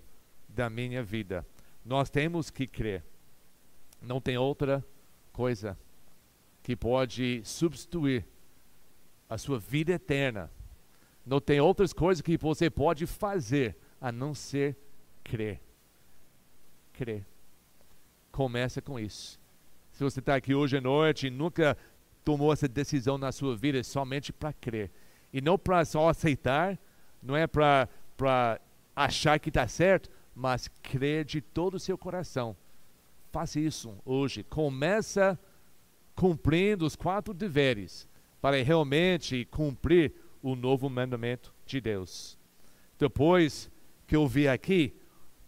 da 0.49 0.69
minha 0.69 1.03
vida. 1.03 1.45
Nós 1.85 2.09
temos 2.09 2.49
que 2.49 2.65
crer. 2.65 3.03
Não 4.03 4.19
tem 4.19 4.37
outra 4.37 4.85
coisa 5.31 5.77
que 6.61 6.75
pode 6.75 7.41
substituir 7.45 8.25
a 9.29 9.37
sua 9.37 9.57
vida 9.57 9.93
eterna. 9.93 10.51
Não 11.25 11.39
tem 11.39 11.59
outras 11.61 11.93
coisas 11.93 12.21
que 12.21 12.37
você 12.37 12.69
pode 12.69 13.07
fazer 13.07 13.75
a 13.99 14.11
não 14.11 14.35
ser 14.35 14.75
crer. 15.23 15.61
Crer. 16.91 17.25
Começa 18.31 18.81
com 18.81 18.99
isso. 18.99 19.39
Se 19.93 20.03
você 20.03 20.19
está 20.19 20.35
aqui 20.35 20.53
hoje 20.53 20.77
à 20.77 20.81
noite 20.81 21.27
e 21.27 21.29
nunca 21.29 21.77
tomou 22.25 22.51
essa 22.51 22.67
decisão 22.67 23.17
na 23.17 23.31
sua 23.31 23.55
vida, 23.55 23.79
é 23.79 23.83
somente 23.83 24.33
para 24.33 24.51
crer. 24.51 24.91
E 25.31 25.39
não 25.39 25.57
para 25.57 25.85
só 25.85 26.09
aceitar, 26.09 26.77
não 27.21 27.35
é 27.35 27.47
para 27.47 27.87
achar 28.95 29.39
que 29.39 29.49
está 29.49 29.67
certo, 29.67 30.09
mas 30.35 30.67
crer 30.81 31.23
de 31.23 31.41
todo 31.41 31.75
o 31.75 31.79
seu 31.79 31.97
coração. 31.97 32.55
Faça 33.33 33.59
isso 33.59 33.97
hoje. 34.05 34.43
Começa 34.43 35.39
cumprindo 36.13 36.85
os 36.85 36.95
quatro 36.95 37.33
deveres 37.33 38.07
para 38.39 38.61
realmente 38.61 39.43
cumprir 39.45 40.13
o 40.39 40.55
novo 40.55 40.87
mandamento 40.87 41.51
de 41.65 41.81
Deus. 41.81 42.37
Depois 42.99 43.71
que 44.05 44.15
eu 44.15 44.27
vi 44.27 44.47
aqui, 44.47 44.95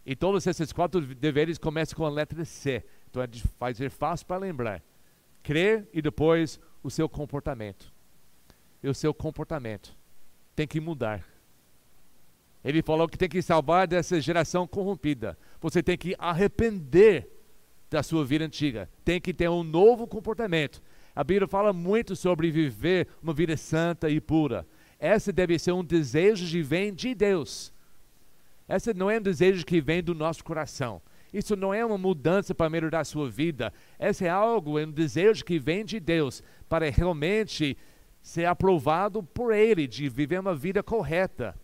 e 0.03 0.15
todos 0.15 0.47
esses 0.47 0.73
quatro 0.73 0.99
deveres 0.99 1.59
começam 1.59 1.95
com 1.95 2.05
a 2.07 2.09
letra 2.09 2.43
C. 2.43 2.83
Então 3.07 3.21
é 3.21 3.27
vai 3.59 3.71
ser 3.75 3.91
fácil 3.91 4.25
para 4.25 4.37
lembrar. 4.37 4.81
Crer 5.43 5.87
e 5.93 6.01
depois 6.01 6.59
o 6.81 6.89
seu 6.89 7.07
comportamento. 7.07 7.93
E 8.81 8.89
o 8.89 8.95
seu 8.95 9.13
comportamento 9.13 9.95
tem 10.55 10.65
que 10.65 10.79
mudar. 10.79 11.23
Ele 12.63 12.81
falou 12.81 13.07
que 13.07 13.15
tem 13.15 13.29
que 13.29 13.43
salvar 13.43 13.87
dessa 13.87 14.19
geração 14.19 14.65
corrompida. 14.65 15.37
Você 15.61 15.83
tem 15.83 15.95
que 15.95 16.15
arrepender 16.17 17.34
da 17.95 18.03
sua 18.03 18.25
vida 18.25 18.43
antiga. 18.43 18.89
Tem 19.05 19.21
que 19.21 19.33
ter 19.33 19.49
um 19.49 19.63
novo 19.63 20.05
comportamento. 20.05 20.81
A 21.15 21.23
Bíblia 21.23 21.47
fala 21.47 21.71
muito 21.71 22.13
sobre 22.13 22.51
viver 22.51 23.07
uma 23.23 23.31
vida 23.31 23.55
santa 23.55 24.09
e 24.09 24.19
pura. 24.19 24.67
Essa 24.99 25.31
deve 25.31 25.57
ser 25.57 25.71
um 25.71 25.83
desejo 25.83 26.45
que 26.45 26.61
vem 26.61 26.93
de 26.93 27.15
Deus. 27.15 27.73
Esse 28.67 28.93
não 28.93 29.09
é 29.09 29.17
um 29.17 29.21
desejo 29.21 29.65
que 29.65 29.79
vem 29.79 30.03
do 30.03 30.13
nosso 30.13 30.43
coração. 30.43 31.01
Isso 31.33 31.55
não 31.55 31.73
é 31.73 31.85
uma 31.85 31.97
mudança 31.97 32.53
para 32.53 32.69
melhorar 32.69 32.99
a 32.99 33.05
sua 33.05 33.29
vida. 33.29 33.71
Esse 33.97 34.25
é 34.25 34.29
algo, 34.29 34.77
é 34.77 34.85
um 34.85 34.91
desejo 34.91 35.45
que 35.45 35.57
vem 35.57 35.85
de 35.85 35.97
Deus 35.97 36.43
para 36.67 36.89
realmente 36.89 37.77
ser 38.21 38.45
aprovado 38.45 39.23
por 39.23 39.53
Ele, 39.53 39.87
de 39.87 40.09
viver 40.09 40.41
uma 40.41 40.53
vida 40.53 40.83
correta. 40.83 41.55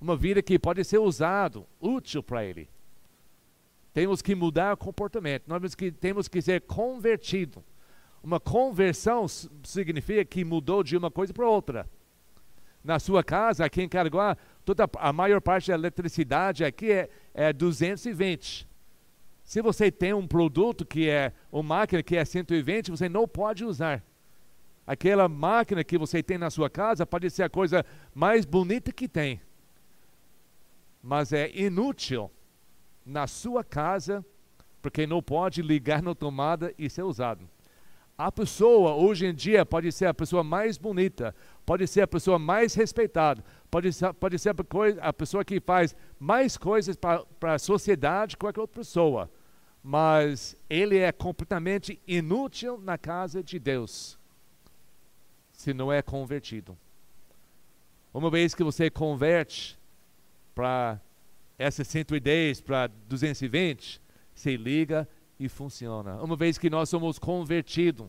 Uma 0.00 0.16
vida 0.16 0.40
que 0.40 0.58
pode 0.58 0.82
ser 0.84 0.98
usado, 0.98 1.66
útil 1.78 2.22
para 2.22 2.44
Ele. 2.46 2.66
Temos 3.96 4.20
que 4.20 4.34
mudar 4.34 4.74
o 4.74 4.76
comportamento. 4.76 5.44
Nós 5.46 5.58
temos 5.58 5.74
que, 5.74 5.90
temos 5.90 6.28
que 6.28 6.42
ser 6.42 6.60
convertido. 6.60 7.64
Uma 8.22 8.38
conversão 8.38 9.26
significa 9.64 10.22
que 10.22 10.44
mudou 10.44 10.82
de 10.82 10.98
uma 10.98 11.10
coisa 11.10 11.32
para 11.32 11.48
outra. 11.48 11.88
Na 12.84 12.98
sua 12.98 13.24
casa, 13.24 13.64
aqui 13.64 13.80
em 13.80 13.88
Caraguá, 13.88 14.36
toda 14.66 14.86
a 14.98 15.14
maior 15.14 15.40
parte 15.40 15.68
da 15.68 15.74
eletricidade 15.76 16.62
aqui 16.62 16.92
é, 16.92 17.08
é 17.32 17.54
220. 17.54 18.68
Se 19.42 19.62
você 19.62 19.90
tem 19.90 20.12
um 20.12 20.28
produto 20.28 20.84
que 20.84 21.08
é 21.08 21.32
uma 21.50 21.62
máquina 21.62 22.02
que 22.02 22.16
é 22.16 22.24
120, 22.26 22.90
você 22.90 23.08
não 23.08 23.26
pode 23.26 23.64
usar. 23.64 24.04
Aquela 24.86 25.26
máquina 25.26 25.82
que 25.82 25.96
você 25.96 26.22
tem 26.22 26.36
na 26.36 26.50
sua 26.50 26.68
casa 26.68 27.06
pode 27.06 27.30
ser 27.30 27.44
a 27.44 27.48
coisa 27.48 27.82
mais 28.14 28.44
bonita 28.44 28.92
que 28.92 29.08
tem, 29.08 29.40
mas 31.02 31.32
é 31.32 31.50
inútil 31.56 32.30
na 33.06 33.28
sua 33.28 33.62
casa 33.62 34.24
porque 34.82 35.06
não 35.06 35.22
pode 35.22 35.62
ligar 35.62 36.02
na 36.02 36.14
tomada 36.14 36.74
e 36.78 36.90
ser 36.90 37.02
usado. 37.02 37.48
A 38.18 38.32
pessoa 38.32 38.94
hoje 38.94 39.26
em 39.26 39.34
dia 39.34 39.66
pode 39.66 39.92
ser 39.92 40.06
a 40.06 40.14
pessoa 40.14 40.42
mais 40.42 40.78
bonita, 40.78 41.34
pode 41.66 41.86
ser 41.86 42.00
a 42.02 42.06
pessoa 42.06 42.38
mais 42.38 42.74
respeitada, 42.74 43.44
pode 43.70 43.92
ser, 43.92 44.12
pode 44.14 44.38
ser 44.38 44.54
a, 45.02 45.12
pessoa 45.12 45.44
que 45.44 45.60
faz 45.60 45.94
mais 46.18 46.56
coisas 46.56 46.96
para 46.96 47.54
a 47.54 47.58
sociedade 47.58 48.36
que 48.36 48.40
qualquer 48.40 48.60
outra 48.60 48.80
pessoa, 48.80 49.30
mas 49.82 50.56
ele 50.70 50.96
é 50.98 51.12
completamente 51.12 52.00
inútil 52.06 52.78
na 52.78 52.96
casa 52.96 53.42
de 53.42 53.58
Deus, 53.58 54.18
se 55.52 55.74
não 55.74 55.92
é 55.92 56.00
convertido. 56.00 56.76
Uma 58.14 58.30
vez 58.30 58.54
que 58.54 58.64
você 58.64 58.88
converte 58.88 59.78
para 60.54 60.98
essa 61.58 61.84
110 61.84 62.60
para 62.60 62.86
220, 62.86 64.00
você 64.34 64.56
liga 64.56 65.08
e 65.38 65.48
funciona. 65.48 66.22
Uma 66.22 66.36
vez 66.36 66.58
que 66.58 66.70
nós 66.70 66.88
somos 66.88 67.18
convertidos 67.18 68.08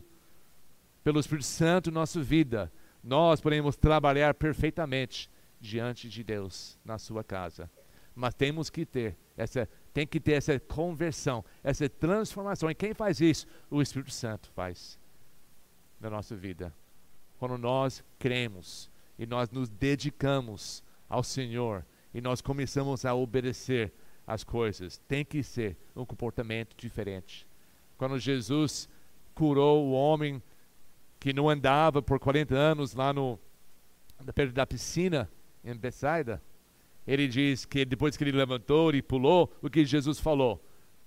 pelo 1.02 1.20
Espírito 1.20 1.46
Santo 1.46 1.90
em 1.90 1.92
nossa 1.92 2.20
vida, 2.22 2.70
nós 3.02 3.40
podemos 3.40 3.76
trabalhar 3.76 4.34
perfeitamente 4.34 5.30
diante 5.60 6.08
de 6.08 6.22
Deus 6.22 6.78
na 6.84 6.98
sua 6.98 7.24
casa. 7.24 7.70
Mas 8.14 8.34
temos 8.34 8.68
que 8.68 8.84
ter 8.84 9.16
essa, 9.36 9.68
tem 9.94 10.06
que 10.06 10.20
ter 10.20 10.32
essa 10.32 10.58
conversão, 10.58 11.44
essa 11.62 11.88
transformação. 11.88 12.70
E 12.70 12.74
quem 12.74 12.92
faz 12.92 13.20
isso? 13.20 13.46
O 13.70 13.80
Espírito 13.80 14.10
Santo 14.10 14.50
faz 14.50 14.98
na 16.00 16.10
nossa 16.10 16.36
vida. 16.36 16.74
Quando 17.38 17.56
nós 17.56 18.04
cremos 18.18 18.90
e 19.18 19.24
nós 19.24 19.50
nos 19.50 19.68
dedicamos 19.68 20.82
ao 21.08 21.22
Senhor 21.22 21.84
e 22.18 22.20
nós 22.20 22.40
começamos 22.40 23.04
a 23.04 23.14
obedecer 23.14 23.92
as 24.26 24.42
coisas, 24.42 24.98
tem 25.06 25.24
que 25.24 25.40
ser 25.40 25.76
um 25.94 26.04
comportamento 26.04 26.76
diferente. 26.76 27.46
Quando 27.96 28.18
Jesus 28.18 28.88
curou 29.36 29.86
o 29.86 29.92
homem 29.92 30.42
que 31.20 31.32
não 31.32 31.48
andava 31.48 32.02
por 32.02 32.18
40 32.18 32.56
anos 32.56 32.92
lá 32.92 33.12
no 33.12 33.38
perto 34.34 34.52
da 34.52 34.66
piscina 34.66 35.30
em 35.64 35.76
Bethsaida, 35.76 36.42
ele 37.06 37.28
diz 37.28 37.64
que 37.64 37.84
depois 37.84 38.16
que 38.16 38.24
ele 38.24 38.32
levantou 38.32 38.92
e 38.92 39.00
pulou, 39.00 39.56
o 39.62 39.70
que 39.70 39.84
Jesus 39.84 40.18
falou? 40.18 40.60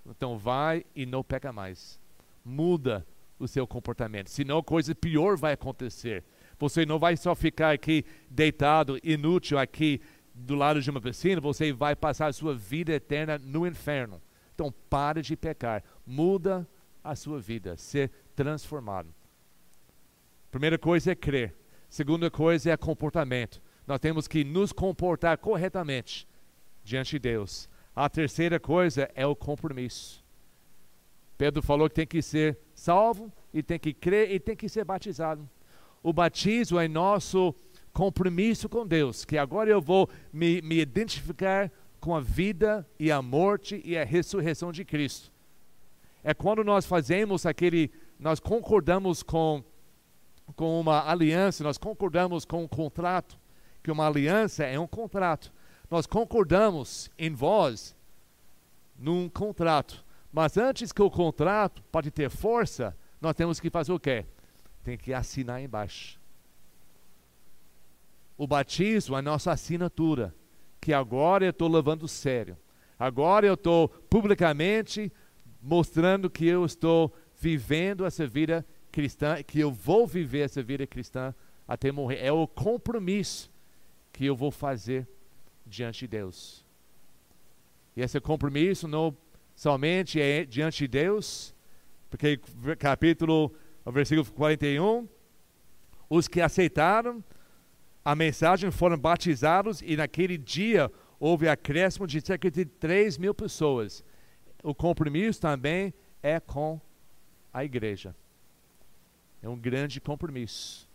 Então 0.05 0.37
vai 0.37 0.85
e 0.95 1.05
não 1.05 1.21
peca 1.21 1.51
mais. 1.51 1.99
Muda 2.43 3.05
o 3.37 3.49
seu 3.49 3.67
comportamento, 3.67 4.29
senão 4.29 4.63
coisa 4.63 4.95
pior 4.95 5.35
vai 5.35 5.51
acontecer. 5.51 6.23
Você 6.57 6.85
não 6.85 6.97
vai 6.97 7.17
só 7.17 7.35
ficar 7.35 7.73
aqui 7.73 8.05
deitado, 8.29 8.97
inútil 9.03 9.59
aqui 9.59 9.99
do 10.41 10.55
lado 10.55 10.81
de 10.81 10.89
uma 10.89 11.01
piscina, 11.01 11.39
você 11.39 11.71
vai 11.71 11.95
passar 11.95 12.27
a 12.27 12.33
sua 12.33 12.55
vida 12.55 12.91
eterna 12.93 13.37
no 13.37 13.65
inferno. 13.65 14.21
Então 14.53 14.73
pare 14.89 15.21
de 15.21 15.35
pecar, 15.35 15.83
muda 16.05 16.67
a 17.03 17.15
sua 17.15 17.39
vida, 17.39 17.77
ser 17.77 18.11
transformado. 18.35 19.13
Primeira 20.51 20.77
coisa 20.77 21.11
é 21.11 21.15
crer. 21.15 21.55
Segunda 21.89 22.29
coisa 22.29 22.71
é 22.71 22.77
comportamento. 22.77 23.61
Nós 23.87 23.99
temos 23.99 24.27
que 24.27 24.43
nos 24.43 24.71
comportar 24.71 25.37
corretamente 25.37 26.27
diante 26.83 27.11
de 27.11 27.19
Deus. 27.19 27.69
A 27.95 28.09
terceira 28.09 28.59
coisa 28.59 29.09
é 29.15 29.25
o 29.25 29.35
compromisso. 29.35 30.23
Pedro 31.37 31.61
falou 31.61 31.89
que 31.89 31.95
tem 31.95 32.07
que 32.07 32.21
ser 32.21 32.57
salvo 32.73 33.31
e 33.53 33.63
tem 33.63 33.79
que 33.79 33.93
crer 33.93 34.31
e 34.31 34.39
tem 34.39 34.55
que 34.55 34.69
ser 34.69 34.85
batizado. 34.85 35.49
O 36.03 36.13
batismo 36.13 36.79
é 36.79 36.87
nosso 36.87 37.53
compromisso 37.93 38.69
com 38.69 38.85
Deus, 38.85 39.25
que 39.25 39.37
agora 39.37 39.69
eu 39.69 39.81
vou 39.81 40.09
me, 40.31 40.61
me 40.61 40.79
identificar 40.79 41.71
com 41.99 42.15
a 42.15 42.19
vida 42.19 42.87
e 42.99 43.11
a 43.11 43.21
morte 43.21 43.81
e 43.85 43.97
a 43.97 44.03
ressurreição 44.03 44.71
de 44.71 44.83
Cristo. 44.83 45.31
É 46.23 46.33
quando 46.33 46.63
nós 46.63 46.85
fazemos 46.85 47.45
aquele, 47.45 47.91
nós 48.19 48.39
concordamos 48.39 49.23
com, 49.23 49.63
com 50.55 50.79
uma 50.79 51.09
aliança, 51.09 51.63
nós 51.63 51.77
concordamos 51.77 52.45
com 52.45 52.63
um 52.63 52.67
contrato, 52.67 53.39
que 53.83 53.91
uma 53.91 54.07
aliança 54.07 54.63
é 54.63 54.79
um 54.79 54.87
contrato. 54.87 55.51
Nós 55.89 56.05
concordamos 56.05 57.09
em 57.17 57.33
voz 57.33 57.95
num 58.97 59.27
contrato. 59.27 60.05
Mas 60.31 60.57
antes 60.57 60.91
que 60.91 61.01
o 61.01 61.11
contrato 61.11 61.83
pode 61.91 62.09
ter 62.11 62.29
força, 62.29 62.95
nós 63.19 63.35
temos 63.35 63.59
que 63.59 63.69
fazer 63.69 63.91
o 63.91 63.99
quê? 63.99 64.25
tem 64.83 64.97
que 64.97 65.13
assinar 65.13 65.61
embaixo. 65.61 66.19
O 68.41 68.47
batismo 68.47 69.15
é 69.15 69.19
a 69.19 69.21
nossa 69.21 69.51
assinatura, 69.51 70.33
que 70.81 70.93
agora 70.93 71.45
eu 71.45 71.51
estou 71.51 71.67
levando 71.67 72.07
sério. 72.07 72.57
Agora 72.97 73.45
eu 73.45 73.53
estou 73.53 73.87
publicamente 73.87 75.13
mostrando 75.61 76.27
que 76.27 76.47
eu 76.47 76.65
estou 76.65 77.13
vivendo 77.39 78.03
essa 78.03 78.25
vida 78.25 78.65
cristã, 78.91 79.43
que 79.43 79.59
eu 79.59 79.71
vou 79.71 80.07
viver 80.07 80.39
essa 80.39 80.63
vida 80.63 80.87
cristã 80.87 81.35
até 81.67 81.91
morrer. 81.91 82.17
É 82.17 82.31
o 82.31 82.47
compromisso 82.47 83.51
que 84.11 84.25
eu 84.25 84.35
vou 84.35 84.49
fazer 84.49 85.07
diante 85.63 85.99
de 85.99 86.07
Deus. 86.07 86.65
E 87.95 88.01
esse 88.01 88.19
compromisso 88.19 88.87
não 88.87 89.15
somente 89.55 90.19
é 90.19 90.45
diante 90.45 90.79
de 90.79 90.87
Deus, 90.87 91.53
porque 92.09 92.37
capítulo 92.79 93.53
versículo 93.85 94.25
41, 94.31 95.07
os 96.09 96.27
que 96.27 96.41
aceitaram 96.41 97.23
a 98.03 98.15
mensagem 98.15 98.71
foram 98.71 98.97
batizados 98.97 99.81
e 99.81 99.95
naquele 99.95 100.37
dia 100.37 100.91
houve 101.19 101.47
acréscimo 101.47 102.07
de 102.07 102.19
cerca 102.21 102.49
de 102.49 102.65
3 102.65 103.17
mil 103.17 103.33
pessoas. 103.33 104.03
O 104.63 104.73
compromisso 104.73 105.39
também 105.39 105.93
é 106.21 106.39
com 106.39 106.79
a 107.53 107.63
igreja. 107.63 108.15
É 109.41 109.49
um 109.49 109.57
grande 109.57 109.99
compromisso. 109.99 110.87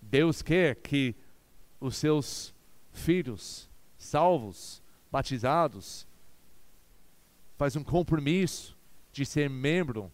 Deus 0.00 0.42
quer 0.42 0.76
que 0.76 1.14
os 1.80 1.96
seus 1.96 2.54
filhos 2.92 3.68
salvos, 3.98 4.82
batizados, 5.10 6.06
faz 7.56 7.76
um 7.76 7.84
compromisso 7.84 8.76
de 9.12 9.26
ser 9.26 9.50
membro 9.50 10.10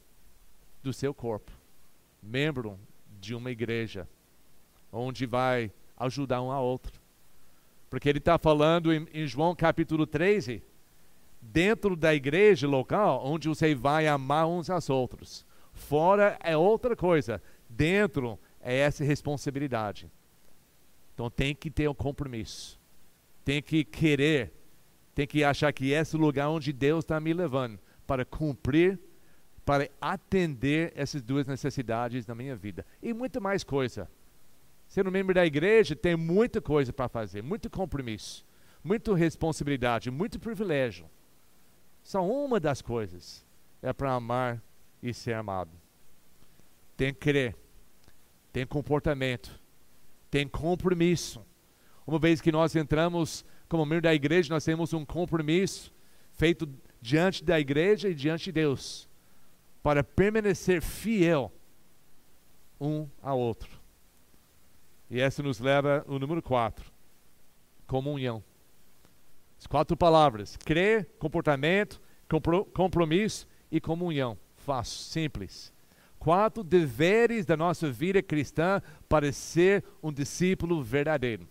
do 0.83 0.93
seu 0.93 1.15
corpo 1.15 1.53
membro 2.27 2.79
de 3.21 3.35
uma 3.35 3.51
igreja, 3.51 4.09
onde 4.93 5.27
vai 5.27 5.73
ajudar 5.97 6.43
um 6.43 6.51
ao 6.51 6.65
outro. 6.65 7.01
Porque 7.89 8.09
ele 8.09 8.19
está 8.19 8.39
falando 8.39 8.93
em, 8.93 9.07
em, 9.13 9.27
João 9.27 9.55
capítulo 9.55 10.07
13, 10.07 10.63
dentro 11.41 11.97
da 11.97 12.15
igreja 12.15 12.67
local, 12.67 13.23
onde 13.25 13.49
você 13.49 13.75
vai 13.75 14.07
amar 14.07 14.47
uns 14.47 14.69
aos 14.69 14.91
outros. 14.91 15.47
Fora 15.73 16.39
é 16.43 16.57
outra 16.57 16.97
coisa, 16.97 17.43
dentro 17.69 18.39
é 18.61 18.77
essa 18.77 19.05
responsabilidade. 19.05 20.11
Então 21.15 21.31
tem 21.31 21.55
que 21.55 21.71
ter 21.71 21.89
um 21.89 21.95
compromisso, 21.95 22.79
tem 23.45 23.63
que 23.63 23.85
querer, 23.85 24.53
tem 25.15 25.27
que 25.27 25.45
achar 25.45 25.73
que 25.73 25.93
esse 25.93 26.17
lugar 26.17 26.49
onde 26.49 26.73
Deus 26.73 27.05
está 27.05 27.19
me 27.19 27.33
levando 27.33 27.79
para 28.07 28.25
cumprir 28.25 28.99
para 29.67 29.91
atender 30.01 30.93
essas 30.95 31.21
duas 31.21 31.45
necessidades 31.45 32.25
na 32.25 32.37
minha 32.37 32.55
vida. 32.55 32.87
E 33.03 33.13
muito 33.13 33.41
mais 33.43 33.65
coisa. 33.65 34.09
Sendo 34.87 35.11
membro 35.11 35.35
da 35.35 35.44
igreja, 35.44 35.94
tem 35.96 36.16
muita 36.16 36.61
coisa 36.61 36.92
para 36.92 37.09
fazer, 37.09 37.42
muito 37.42 37.68
compromisso, 37.68 38.46
muita 38.83 39.14
responsabilidade, 39.14 40.11
muito 40.11 40.38
privilégio. 40.38 41.09
Só 42.03 42.25
uma 42.25 42.61
das 42.61 42.81
coisas 42.81 43.44
é 43.83 43.92
para 43.92 44.12
amar 44.12 44.62
e 45.03 45.12
ser 45.12 45.35
amado. 45.35 45.72
Tem 46.96 47.12
que 47.12 47.20
crer, 47.20 47.57
tem 48.53 48.64
comportamento, 48.64 49.61
tem 50.31 50.46
compromisso. 50.46 51.44
Uma 52.07 52.18
vez 52.18 52.40
que 52.40 52.53
nós 52.53 52.77
entramos 52.77 53.44
como 53.68 53.85
membro 53.85 54.03
da 54.03 54.14
igreja, 54.14 54.55
nós 54.55 54.64
temos 54.64 54.92
um 54.92 55.05
compromisso 55.05 55.92
feito 56.33 56.68
diante 57.01 57.44
da 57.44 57.59
igreja 57.59 58.09
e 58.09 58.14
diante 58.14 58.44
de 58.44 58.53
Deus 58.53 59.09
para 59.83 60.03
permanecer 60.03 60.81
fiel 60.83 61.53
um 62.81 63.09
ao 63.22 63.38
outro. 63.38 63.76
E 65.11 65.21
essa 65.21 65.42
nos 65.42 65.61
leva 65.61 66.05
ao 66.09 66.19
número 66.19 66.42
4, 66.42 66.90
comunhão. 67.87 68.42
As 69.59 69.66
quatro 69.66 69.97
palavras: 69.97 70.57
crer, 70.57 71.09
comportamento, 71.19 72.01
compromisso 72.73 73.47
e 73.71 73.81
comunhão. 73.81 74.37
Fácil, 74.57 74.99
simples. 74.99 75.73
Quatro 76.19 76.64
deveres 76.64 77.47
da 77.47 77.57
nossa 77.57 77.90
vida 77.90 78.21
cristã 78.21 78.83
para 79.09 79.33
ser 79.33 79.85
um 80.03 80.12
discípulo 80.12 80.83
verdadeiro. 80.83 81.47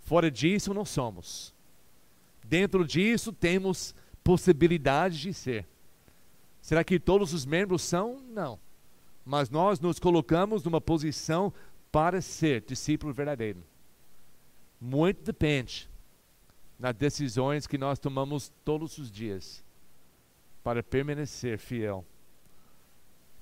Fora 0.00 0.30
disso, 0.30 0.74
não 0.74 0.84
somos. 0.84 1.54
Dentro 2.44 2.86
disso, 2.86 3.32
temos 3.32 3.94
possibilidade 4.22 5.20
de 5.20 5.32
ser. 5.32 5.66
Será 6.60 6.84
que 6.84 6.98
todos 7.00 7.32
os 7.32 7.46
membros 7.46 7.82
são? 7.82 8.20
Não. 8.28 8.58
Mas 9.24 9.50
nós 9.50 9.80
nos 9.80 9.98
colocamos 9.98 10.62
numa 10.62 10.80
posição 10.80 11.52
para 11.96 12.20
ser 12.20 12.60
discípulo 12.60 13.10
verdadeiro. 13.14 13.64
Muito 14.78 15.24
depende 15.24 15.88
nas 16.78 16.94
decisões 16.94 17.66
que 17.66 17.78
nós 17.78 17.98
tomamos 17.98 18.52
todos 18.66 18.98
os 18.98 19.10
dias 19.10 19.64
para 20.62 20.82
permanecer 20.82 21.58
fiel. 21.58 22.04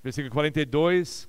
Versículo 0.01 0.31
42 0.31 1.27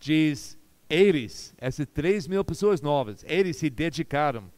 diz: 0.00 0.58
Eles, 0.90 1.54
essas 1.56 1.86
três 1.86 2.26
mil 2.26 2.44
pessoas 2.44 2.80
novas, 2.80 3.24
eles 3.28 3.58
se 3.58 3.70
dedicaram 3.70 4.50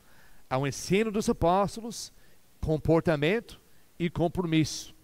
ao 0.49 0.67
ensino 0.67 1.13
dos 1.13 1.29
apóstolos, 1.29 2.11
comportamento 2.59 3.61
e 3.99 4.09
compromisso 4.09 4.95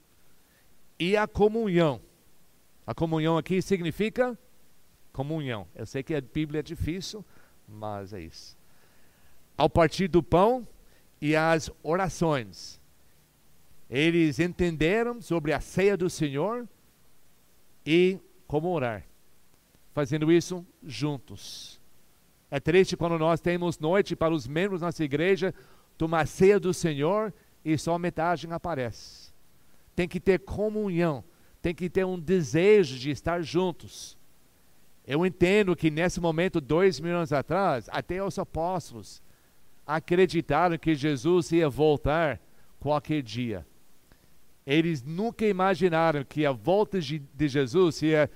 e 0.98 1.18
a 1.18 1.28
comunhão. 1.28 2.00
A 2.86 2.94
comunhão 2.94 3.36
aqui 3.36 3.60
significa 3.60 4.38
comunhão. 5.12 5.66
Eu 5.74 5.86
sei 5.86 6.02
que 6.02 6.14
a 6.14 6.20
Bíblia 6.20 6.60
é 6.60 6.62
difícil, 6.62 7.24
mas 7.68 8.12
é 8.12 8.20
isso. 8.20 8.56
Ao 9.56 9.68
partir 9.68 10.08
do 10.08 10.22
pão 10.22 10.66
e 11.20 11.36
as 11.36 11.70
orações. 11.82 12.80
Eles 13.88 14.38
entenderam 14.38 15.20
sobre 15.20 15.52
a 15.52 15.60
ceia 15.60 15.96
do 15.96 16.08
Senhor 16.08 16.68
e 17.84 18.18
como 18.46 18.68
orar. 18.68 19.04
Fazendo 19.92 20.30
isso 20.30 20.64
juntos. 20.82 21.80
É 22.50 22.60
triste 22.60 22.96
quando 22.96 23.18
nós 23.18 23.40
temos 23.40 23.78
noite 23.78 24.14
para 24.14 24.32
os 24.32 24.46
membros 24.46 24.80
da 24.80 24.86
nossa 24.86 25.04
igreja 25.04 25.52
tomar 25.98 26.26
ceia 26.26 26.58
do 26.58 26.72
Senhor 26.72 27.34
e 27.64 27.76
só 27.76 27.98
metade 27.98 28.46
aparece 28.50 29.30
tem 30.00 30.08
que 30.08 30.18
ter 30.18 30.38
comunhão, 30.40 31.22
tem 31.60 31.74
que 31.74 31.90
ter 31.90 32.06
um 32.06 32.18
desejo 32.18 32.98
de 32.98 33.10
estar 33.10 33.42
juntos. 33.42 34.16
Eu 35.12 35.26
entendo 35.26 35.74
que 35.74 35.90
nesse 35.90 36.20
momento, 36.20 36.60
dois 36.60 37.00
mil 37.00 37.16
anos 37.16 37.32
atrás, 37.32 37.88
até 37.90 38.22
os 38.22 38.38
apóstolos 38.38 39.20
acreditaram 39.84 40.78
que 40.78 40.94
Jesus 40.94 41.50
ia 41.50 41.68
voltar 41.68 42.40
qualquer 42.78 43.20
dia. 43.20 43.66
Eles 44.64 45.02
nunca 45.02 45.44
imaginaram 45.44 46.22
que 46.22 46.46
a 46.46 46.52
volta 46.52 47.00
de, 47.00 47.20
Jesus 47.40 48.00
ia, 48.02 48.30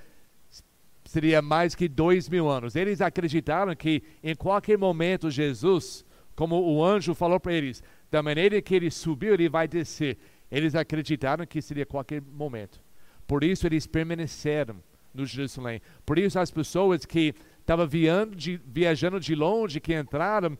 seria 1.04 1.40
mais 1.40 1.76
que 1.76 1.86
dois 1.88 2.28
mil 2.28 2.48
anos. 2.48 2.74
Eles 2.74 3.00
acreditaram 3.00 3.76
que 3.76 4.02
em 4.20 4.34
qualquer 4.34 4.76
momento 4.76 5.30
Jesus 5.30 6.04
Como 6.34 6.60
o 6.60 6.84
anjo 6.84 7.14
falou 7.14 7.38
para 7.38 7.52
eles, 7.52 7.84
da 8.10 8.20
maneira 8.20 8.60
que 8.60 8.74
ele 8.74 8.90
subiu, 8.90 9.34
ele 9.34 9.48
vai 9.48 9.68
descer. 9.68 10.18
Eles 10.50 10.74
acreditaram 10.74 11.46
que 11.46 11.62
seria 11.62 11.86
qualquer 11.86 12.20
momento. 12.20 12.82
Por 13.28 13.44
isso 13.44 13.64
eles 13.64 13.86
permaneceram 13.86 14.82
no 15.14 15.24
Jerusalém. 15.24 15.80
Por 16.04 16.18
isso 16.18 16.38
as 16.38 16.50
pessoas 16.50 17.06
que 17.06 17.34
estavam 17.60 17.88
viajando 17.88 19.20
de 19.20 19.34
longe, 19.34 19.80
que 19.80 19.94
entraram 19.94 20.58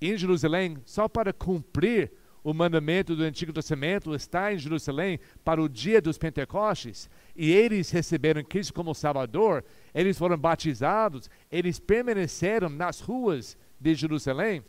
em 0.00 0.16
Jerusalém 0.16 0.76
só 0.84 1.08
para 1.08 1.32
cumprir 1.32 2.12
o 2.44 2.54
mandamento 2.54 3.16
do 3.16 3.24
Antigo 3.24 3.52
Testamento, 3.52 4.14
estar 4.14 4.54
em 4.54 4.58
Jerusalém 4.58 5.18
para 5.44 5.60
o 5.60 5.68
dia 5.68 6.00
dos 6.00 6.16
Pentecostes, 6.16 7.10
e 7.34 7.50
eles 7.50 7.90
receberam 7.90 8.44
Cristo 8.44 8.72
como 8.72 8.94
Salvador, 8.94 9.64
eles 9.92 10.16
foram 10.16 10.38
batizados, 10.38 11.28
eles 11.50 11.80
permaneceram 11.80 12.68
nas 12.68 13.00
ruas 13.00 13.58
de 13.80 13.94
Jerusalém, 13.96 14.62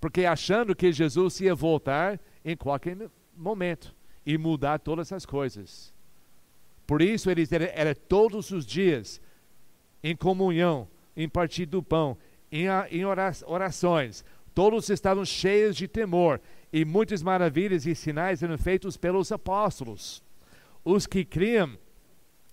porque 0.00 0.24
achando 0.24 0.76
que 0.76 0.92
Jesus 0.92 1.40
ia 1.40 1.56
voltar 1.56 2.20
em 2.44 2.56
qualquer 2.56 2.96
momento 3.36 3.92
e 4.24 4.38
mudar 4.38 4.78
todas 4.78 5.12
as 5.12 5.26
coisas. 5.26 5.92
Por 6.92 7.00
isso 7.00 7.30
eles 7.30 7.50
eram 7.50 7.68
era 7.72 7.94
todos 7.94 8.50
os 8.50 8.66
dias 8.66 9.18
em 10.04 10.14
comunhão, 10.14 10.86
em 11.16 11.26
partir 11.26 11.64
do 11.64 11.82
pão, 11.82 12.18
em, 12.50 12.66
em 12.90 13.02
orações. 13.46 14.22
Todos 14.54 14.90
estavam 14.90 15.24
cheios 15.24 15.74
de 15.74 15.88
temor 15.88 16.38
e 16.70 16.84
muitas 16.84 17.22
maravilhas 17.22 17.86
e 17.86 17.94
sinais 17.94 18.42
eram 18.42 18.58
feitos 18.58 18.98
pelos 18.98 19.32
apóstolos. 19.32 20.22
Os 20.84 21.06
que 21.06 21.24
criam 21.24 21.78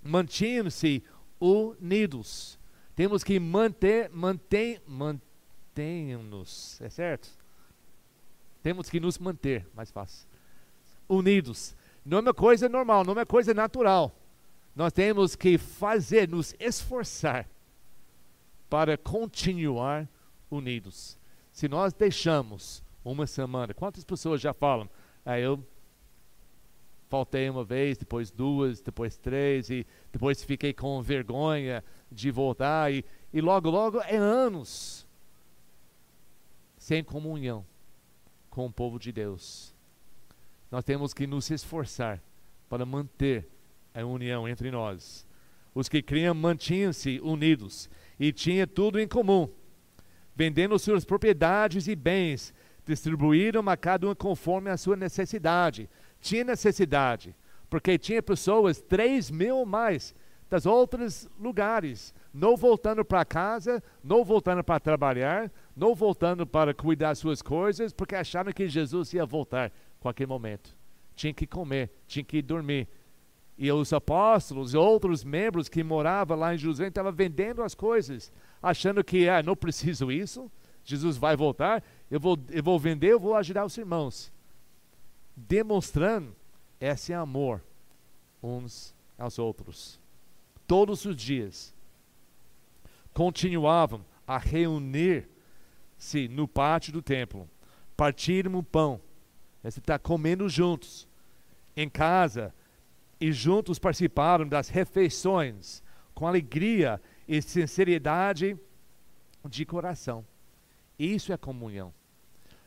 mantinham-se 0.02 1.04
unidos. 1.38 2.58
Temos 2.96 3.26
que 3.26 3.38
manter, 3.42 4.10
manter, 4.10 4.82
mantenham-nos, 4.88 6.80
é 6.80 6.90
certo? 6.90 7.28
Temos 8.64 8.90
que 8.90 9.02
nos 9.02 9.18
manter, 9.18 9.68
mais 9.76 9.92
fácil. 9.92 10.26
Unidos. 11.10 11.76
Não 12.06 12.20
é 12.20 12.22
uma 12.22 12.34
coisa 12.34 12.70
normal, 12.70 13.04
não 13.04 13.12
é 13.12 13.18
uma 13.18 13.26
coisa 13.26 13.54
natural. 13.54 14.16
Nós 14.80 14.94
temos 14.94 15.36
que 15.36 15.58
fazer, 15.58 16.30
nos 16.30 16.56
esforçar 16.58 17.46
para 18.70 18.98
continuar 18.98 20.08
unidos. 20.50 21.20
Se 21.52 21.68
nós 21.68 21.92
deixamos 21.92 22.82
uma 23.04 23.28
semana, 23.28 23.74
quantas 23.74 24.06
pessoas 24.06 24.40
já 24.40 24.54
falam? 24.54 24.90
Ah, 25.26 25.38
eu 25.38 25.62
faltei 27.10 27.50
uma 27.50 27.66
vez, 27.66 27.98
depois 27.98 28.32
duas, 28.32 28.80
depois 28.80 29.18
três, 29.18 29.70
e 29.70 29.86
depois 30.14 30.42
fiquei 30.46 30.72
com 30.72 31.02
vergonha 31.02 31.84
de 32.10 32.32
voltar, 32.32 32.90
e, 32.90 33.04
e 33.34 33.42
logo, 33.42 33.70
logo 33.70 34.00
é 34.00 34.16
anos 34.16 35.06
sem 36.78 37.04
comunhão 37.04 37.66
com 38.50 38.66
o 38.68 38.72
povo 38.72 38.98
de 38.98 39.12
Deus. 39.12 39.76
Nós 40.72 40.86
temos 40.86 41.14
que 41.14 41.28
nos 41.28 41.52
esforçar 41.52 42.24
para 42.70 42.86
manter 42.86 43.59
a 43.94 44.06
união 44.06 44.48
entre 44.48 44.72
nós. 44.72 45.26
Os 45.74 45.88
que 45.88 46.02
criam 46.02 46.34
mantinham-se 46.34 47.20
unidos 47.22 47.90
e 48.20 48.32
tinham 48.32 48.68
tudo 48.68 49.00
em 49.00 49.08
comum. 49.08 49.50
Vendendo 50.36 50.80
suas 50.80 51.06
propriedades 51.06 51.88
e 51.88 51.96
bens, 51.96 52.54
distribuíram 52.86 53.68
a 53.70 53.78
cada 53.78 54.10
um 54.10 54.16
conforme 54.16 54.70
a 54.70 54.78
sua 54.78 54.96
necessidade. 54.96 55.90
Tinha 56.20 56.44
necessidade, 56.44 57.36
porque 57.70 57.98
tinha 57.98 58.22
pessoas, 58.22 58.82
três 58.82 59.30
mil 59.30 59.66
mais, 59.66 60.16
das 60.50 60.66
outros 60.66 61.30
lugares, 61.40 62.14
não 62.34 62.58
voltando 62.58 63.06
para 63.06 63.24
casa, 63.24 63.84
não 64.04 64.24
voltando 64.24 64.64
para 64.64 64.80
trabalhar, 64.80 65.52
não 65.76 65.94
voltando 65.94 66.46
para 66.46 66.74
cuidar 66.74 67.14
suas 67.16 67.42
coisas, 67.42 67.94
porque 67.94 68.16
acharam 68.16 68.52
que 68.52 68.68
Jesus 68.68 69.14
ia 69.14 69.26
voltar 69.26 69.68
a 69.68 70.02
qualquer 70.02 70.28
momento. 70.28 70.76
Tinha 71.16 71.34
que 71.34 71.46
comer, 71.46 71.92
tinha 72.08 72.24
que 72.24 72.42
dormir. 72.42 72.88
E 73.62 73.70
os 73.74 73.92
apóstolos 73.92 74.74
e 74.74 74.78
outros 74.78 75.22
membros 75.22 75.68
que 75.68 75.84
moravam 75.84 76.40
lá 76.40 76.56
em 76.56 76.58
Jerusalém 76.58 76.88
estavam 76.88 77.12
vendendo 77.12 77.62
as 77.62 77.76
coisas, 77.76 78.32
achando 78.64 79.04
que 79.04 79.28
ah, 79.28 79.44
não 79.44 79.54
preciso 79.54 80.10
isso, 80.10 80.50
Jesus 80.86 81.18
vai 81.18 81.36
voltar, 81.36 81.84
eu 82.10 82.22
vou, 82.22 82.40
eu 82.50 82.64
vou 82.64 82.80
vender, 82.80 83.12
eu 83.12 83.20
vou 83.20 83.36
ajudar 83.36 83.66
os 83.66 83.78
irmãos. 83.78 84.32
Demonstrando 85.36 86.34
esse 86.80 87.14
amor 87.14 87.62
uns 88.42 88.96
aos 89.18 89.38
outros. 89.38 90.00
Todos 90.66 91.04
os 91.04 91.18
dias 91.18 91.76
continuavam 93.14 94.06
a 94.26 94.38
reunir-se 94.38 96.30
no 96.30 96.48
pátio 96.48 96.94
do 96.94 97.02
templo, 97.02 97.50
partiram 97.98 98.56
o 98.56 98.64
pão, 98.64 99.02
está 99.66 100.00
comendo 100.00 100.48
juntos, 100.48 101.10
em 101.76 101.90
casa, 101.90 102.54
e 103.20 103.32
juntos 103.32 103.78
participaram 103.78 104.48
das 104.48 104.70
refeições, 104.70 105.84
com 106.14 106.28
alegria 106.28 107.02
e 107.28 107.42
sinceridade 107.42 108.58
de 109.48 109.66
coração. 109.66 110.26
Isso 110.98 111.32
é 111.32 111.38
comunhão. 111.38 111.94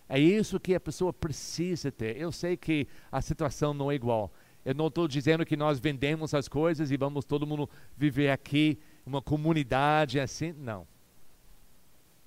É 0.09 0.19
isso 0.19 0.61
que 0.61 0.75
a 0.75 0.81
pessoa 0.81 1.13
precisa 1.13 1.91
ter. 1.91 2.17
Eu 2.17 2.31
sei 2.31 2.57
que 2.57 2.87
a 3.11 3.23
situação 3.23 3.73
não 3.73 3.91
é 3.91 3.95
igual. 3.95 4.33
Eu 4.65 4.75
não 4.75 4.89
estou 4.89 5.09
dizendo 5.09 5.45
que 5.45 5.57
nós 5.57 5.81
vendemos 5.81 6.35
as 6.35 6.49
coisas 6.49 6.91
e 6.91 6.97
vamos 6.97 7.25
todo 7.25 7.47
mundo 7.47 7.69
viver 7.97 8.31
aqui 8.31 8.79
uma 9.05 9.21
comunidade 9.21 10.21
assim. 10.21 10.53
Não. 10.53 10.87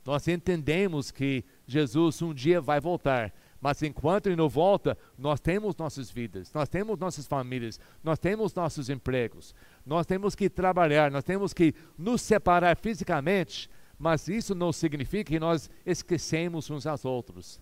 Nós 0.04 0.28
entendemos 0.28 1.12
que 1.12 1.44
Jesus 1.66 2.22
um 2.22 2.34
dia 2.34 2.60
vai 2.60 2.80
voltar. 2.80 3.34
Mas 3.62 3.82
enquanto 3.82 4.28
ele 4.28 4.36
não 4.36 4.50
volta, 4.50 4.98
nós 5.18 5.40
temos 5.40 5.76
nossas 5.76 6.12
vidas, 6.12 6.52
nós 6.54 6.70
temos 6.70 7.00
nossas 7.00 7.26
famílias, 7.26 7.80
nós 8.04 8.20
temos 8.20 8.54
nossos 8.54 8.90
empregos, 8.90 9.56
nós 9.86 10.06
temos 10.06 10.36
que 10.36 10.50
trabalhar, 10.50 11.10
nós 11.10 11.24
temos 11.24 11.54
que 11.54 11.74
nos 11.98 12.22
separar 12.22 12.78
fisicamente, 12.78 13.70
mas 13.98 14.28
isso 14.28 14.54
não 14.54 14.72
significa 14.72 15.32
que 15.32 15.40
nós 15.40 15.70
esquecemos 15.86 16.70
uns 16.70 16.86
aos 16.86 17.06
outros. 17.06 17.60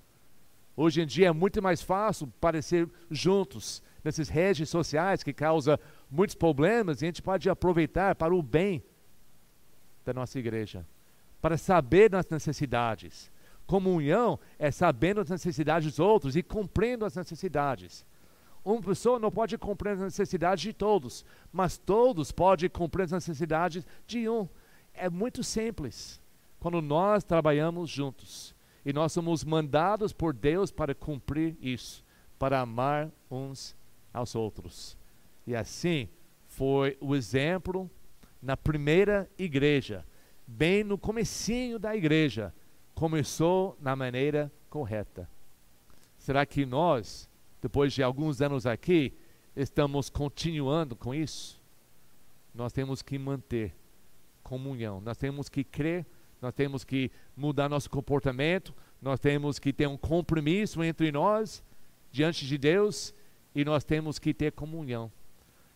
Hoje 0.75 1.01
em 1.01 1.05
dia 1.05 1.27
é 1.27 1.31
muito 1.31 1.61
mais 1.61 1.81
fácil 1.81 2.27
parecer 2.41 2.89
juntos 3.09 3.81
nessas 4.03 4.27
redes 4.27 4.69
sociais 4.69 5.23
que 5.23 5.31
causa 5.31 5.79
muitos 6.09 6.35
problemas 6.35 7.01
e 7.01 7.05
a 7.05 7.07
gente 7.07 7.21
pode 7.21 7.49
aproveitar 7.49 8.15
para 8.15 8.33
o 8.33 8.41
bem 8.41 8.83
da 10.03 10.13
nossa 10.13 10.37
igreja, 10.37 10.85
para 11.41 11.57
saber 11.57 12.09
das 12.09 12.27
necessidades. 12.27 13.31
Comunhão 13.65 14.39
é 14.59 14.71
sabendo 14.71 15.21
as 15.21 15.29
necessidades 15.29 15.87
dos 15.87 15.99
outros 15.99 16.35
e 16.35 16.43
cumprindo 16.43 17.05
as 17.05 17.15
necessidades. 17.15 18.05
Uma 18.63 18.81
pessoa 18.81 19.19
não 19.19 19.31
pode 19.31 19.57
compreender 19.57 20.03
as 20.03 20.13
necessidades 20.13 20.61
de 20.61 20.73
todos, 20.73 21.25
mas 21.51 21.77
todos 21.77 22.31
podem 22.31 22.69
compreender 22.69 23.15
as 23.15 23.27
necessidades 23.27 23.85
de 24.07 24.29
um. 24.29 24.47
É 24.93 25.09
muito 25.09 25.43
simples. 25.43 26.21
Quando 26.59 26.81
nós 26.81 27.23
trabalhamos 27.23 27.89
juntos 27.89 28.55
e 28.85 28.93
nós 28.93 29.11
somos 29.11 29.43
mandados 29.43 30.13
por 30.13 30.33
Deus 30.33 30.71
para 30.71 30.95
cumprir 30.95 31.57
isso, 31.59 32.05
para 32.39 32.61
amar 32.61 33.11
uns 33.29 33.75
aos 34.13 34.35
outros. 34.35 34.97
E 35.45 35.55
assim 35.55 36.07
foi 36.47 36.97
o 37.01 37.15
exemplo 37.15 37.89
na 38.41 38.55
primeira 38.55 39.29
igreja, 39.37 40.05
bem 40.45 40.83
no 40.83 40.97
comecinho 40.97 41.79
da 41.79 41.95
igreja, 41.95 42.53
começou 42.93 43.77
na 43.81 43.95
maneira 43.95 44.51
correta. 44.69 45.29
Será 46.17 46.45
que 46.45 46.65
nós, 46.65 47.29
depois 47.61 47.93
de 47.93 48.01
alguns 48.01 48.41
anos 48.41 48.65
aqui, 48.65 49.13
estamos 49.55 50.09
continuando 50.09 50.95
com 50.95 51.13
isso? 51.13 51.61
Nós 52.53 52.71
temos 52.71 53.01
que 53.01 53.17
manter 53.17 53.73
comunhão, 54.43 55.01
nós 55.01 55.17
temos 55.17 55.49
que 55.49 55.63
crer, 55.63 56.05
nós 56.41 56.53
temos 56.53 56.83
que 56.83 57.11
mudar 57.35 57.69
nosso 57.69 57.89
comportamento, 57.89 58.73
nós 59.01 59.19
temos 59.19 59.59
que 59.59 59.73
ter 59.73 59.87
um 59.87 59.97
compromisso 59.97 60.83
entre 60.83 61.11
nós 61.11 61.63
diante 62.11 62.45
de 62.45 62.57
Deus 62.57 63.13
e 63.55 63.65
nós 63.65 63.83
temos 63.83 64.19
que 64.19 64.33
ter 64.33 64.51
comunhão. 64.51 65.11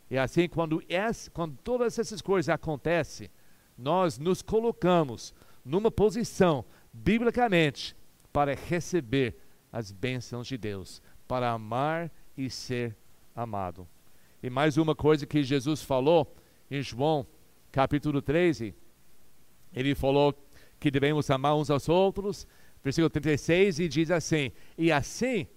E 0.09 0.17
assim, 0.17 0.47
quando, 0.47 0.81
essa, 0.87 1.29
quando 1.31 1.57
todas 1.63 1.99
essas 1.99 2.21
coisas 2.21 2.49
acontecem, 2.49 3.29
nós 3.77 4.17
nos 4.17 4.41
colocamos 4.41 5.33
numa 5.63 5.91
posição, 5.91 6.63
biblicamente, 7.03 7.95
para 8.31 8.55
receber 8.55 9.35
as 9.71 9.91
bênçãos 9.91 10.47
de 10.47 10.57
Deus, 10.57 11.01
para 11.27 11.51
amar 11.51 12.11
e 12.37 12.49
ser 12.49 12.95
amado. 13.35 13.87
E 14.41 14.49
mais 14.49 14.77
uma 14.77 14.95
coisa 14.95 15.25
que 15.25 15.43
Jesus 15.43 15.81
falou 15.81 16.35
em 16.69 16.81
João, 16.81 17.25
capítulo 17.71 18.21
13, 18.21 18.73
ele 19.73 19.95
falou 19.95 20.33
que 20.79 20.91
devemos 20.91 21.29
amar 21.29 21.55
uns 21.55 21.69
aos 21.69 21.89
outros, 21.89 22.47
versículo 22.83 23.09
36, 23.09 23.79
e 23.79 23.87
diz 23.87 24.11
assim: 24.11 24.51
E 24.77 24.91
assim 24.91 25.47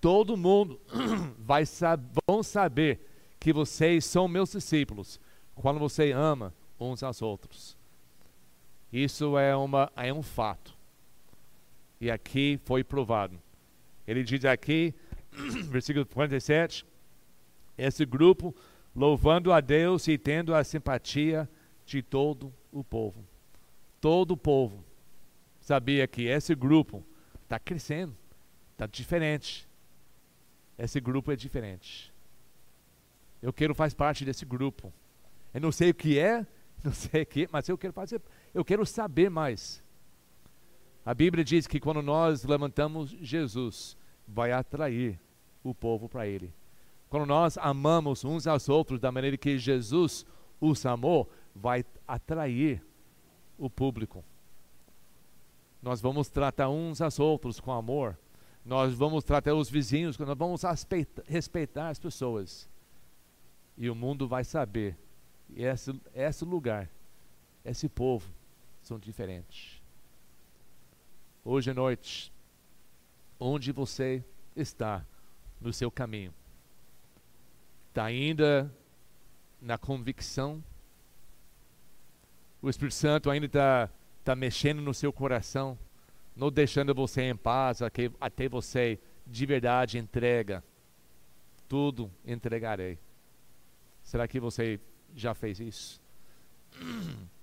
todo 0.00 0.36
mundo 0.36 0.80
vai 1.38 1.64
sab 1.64 2.02
vão 2.26 2.42
saber 2.42 3.00
que 3.40 3.52
vocês 3.52 4.04
são 4.04 4.28
meus 4.28 4.52
discípulos 4.52 5.20
quando 5.54 5.78
você 5.78 6.12
ama 6.12 6.54
uns 6.78 7.02
aos 7.02 7.22
outros. 7.22 7.76
Isso 8.94 9.36
é, 9.36 9.56
uma, 9.56 9.90
é 9.96 10.12
um 10.12 10.22
fato. 10.22 10.72
E 12.00 12.08
aqui 12.08 12.60
foi 12.64 12.84
provado. 12.84 13.36
Ele 14.06 14.22
diz 14.22 14.44
aqui, 14.44 14.94
versículo 15.68 16.06
47, 16.06 16.86
esse 17.76 18.06
grupo 18.06 18.54
louvando 18.94 19.52
a 19.52 19.60
Deus 19.60 20.06
e 20.06 20.16
tendo 20.16 20.54
a 20.54 20.62
simpatia 20.62 21.50
de 21.84 22.02
todo 22.02 22.54
o 22.70 22.84
povo. 22.84 23.26
Todo 24.00 24.30
o 24.30 24.36
povo 24.36 24.84
sabia 25.60 26.06
que 26.06 26.28
esse 26.28 26.54
grupo 26.54 27.04
está 27.42 27.58
crescendo, 27.58 28.14
está 28.74 28.86
diferente. 28.86 29.66
Esse 30.78 31.00
grupo 31.00 31.32
é 31.32 31.36
diferente. 31.36 32.12
Eu 33.42 33.52
quero 33.52 33.74
fazer 33.74 33.96
parte 33.96 34.24
desse 34.24 34.44
grupo. 34.44 34.92
Eu 35.52 35.60
não 35.60 35.72
sei 35.72 35.90
o 35.90 35.94
que 35.94 36.16
é, 36.16 36.46
não 36.84 36.92
sei 36.92 37.22
o 37.22 37.26
que, 37.26 37.48
mas 37.50 37.68
eu 37.68 37.76
quero 37.76 37.92
fazer, 37.92 38.22
eu 38.54 38.64
quero 38.64 38.86
saber 38.86 39.28
mais. 39.28 39.82
A 41.04 41.12
Bíblia 41.12 41.44
diz 41.44 41.66
que 41.66 41.80
quando 41.80 42.00
nós 42.00 42.44
levantamos 42.44 43.10
Jesus, 43.20 43.96
vai 44.26 44.52
atrair 44.52 45.20
o 45.62 45.74
povo 45.74 46.08
para 46.08 46.26
Ele. 46.26 46.52
Quando 47.10 47.26
nós 47.26 47.58
amamos 47.58 48.24
uns 48.24 48.46
aos 48.46 48.68
outros 48.68 48.98
da 48.98 49.12
maneira 49.12 49.36
que 49.36 49.58
Jesus 49.58 50.24
os 50.60 50.86
amou, 50.86 51.30
vai 51.54 51.84
atrair 52.08 52.82
o 53.58 53.68
público. 53.68 54.24
Nós 55.82 56.00
vamos 56.00 56.28
tratar 56.28 56.70
uns 56.70 57.00
aos 57.00 57.20
outros 57.20 57.60
com 57.60 57.70
amor. 57.70 58.18
Nós 58.64 58.94
vamos 58.94 59.22
tratar 59.22 59.54
os 59.54 59.68
vizinhos, 59.68 60.16
nós 60.16 60.38
vamos 60.38 60.62
respeitar 61.26 61.90
as 61.90 61.98
pessoas. 61.98 62.68
E 63.76 63.90
o 63.90 63.94
mundo 63.94 64.26
vai 64.26 64.42
saber. 64.42 64.96
E 65.50 65.62
esse, 65.62 65.94
esse 66.14 66.44
lugar, 66.44 66.88
esse 67.62 67.88
povo, 67.88 68.32
são 68.84 68.98
diferentes. 68.98 69.82
Hoje 71.42 71.70
à 71.70 71.74
noite, 71.74 72.32
onde 73.40 73.72
você 73.72 74.22
está 74.54 75.04
no 75.60 75.72
seu 75.72 75.90
caminho? 75.90 76.34
Está 77.88 78.04
ainda 78.04 78.70
na 79.60 79.78
convicção? 79.78 80.62
O 82.60 82.68
Espírito 82.68 82.94
Santo 82.94 83.30
ainda 83.30 83.46
está 83.46 83.90
tá 84.22 84.36
mexendo 84.36 84.82
no 84.82 84.92
seu 84.92 85.12
coração, 85.12 85.78
não 86.36 86.50
deixando 86.50 86.94
você 86.94 87.22
em 87.22 87.36
paz 87.36 87.80
até, 87.80 88.10
até 88.20 88.48
você 88.48 88.98
de 89.26 89.46
verdade 89.46 89.96
entrega. 89.96 90.62
Tudo 91.66 92.10
entregarei. 92.26 92.98
Será 94.02 94.28
que 94.28 94.38
você 94.38 94.78
já 95.14 95.32
fez 95.34 95.58
isso? 95.58 96.00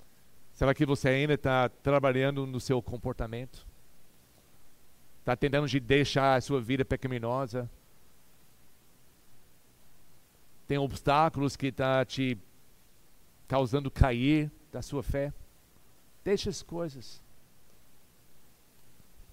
Será 0.61 0.75
que 0.75 0.85
você 0.85 1.09
ainda 1.09 1.33
está 1.33 1.67
trabalhando 1.69 2.45
no 2.45 2.59
seu 2.59 2.83
comportamento? 2.83 3.65
Está 5.17 5.35
tentando 5.35 5.67
de 5.67 5.79
deixar 5.79 6.35
a 6.35 6.41
sua 6.41 6.61
vida 6.61 6.85
pecaminosa. 6.85 7.67
Tem 10.67 10.77
obstáculos 10.77 11.55
que 11.55 11.69
está 11.69 12.05
te 12.05 12.37
causando 13.47 13.89
cair 13.89 14.51
da 14.71 14.83
sua 14.83 15.01
fé. 15.01 15.33
Deixa 16.23 16.51
as 16.51 16.61
coisas. 16.61 17.23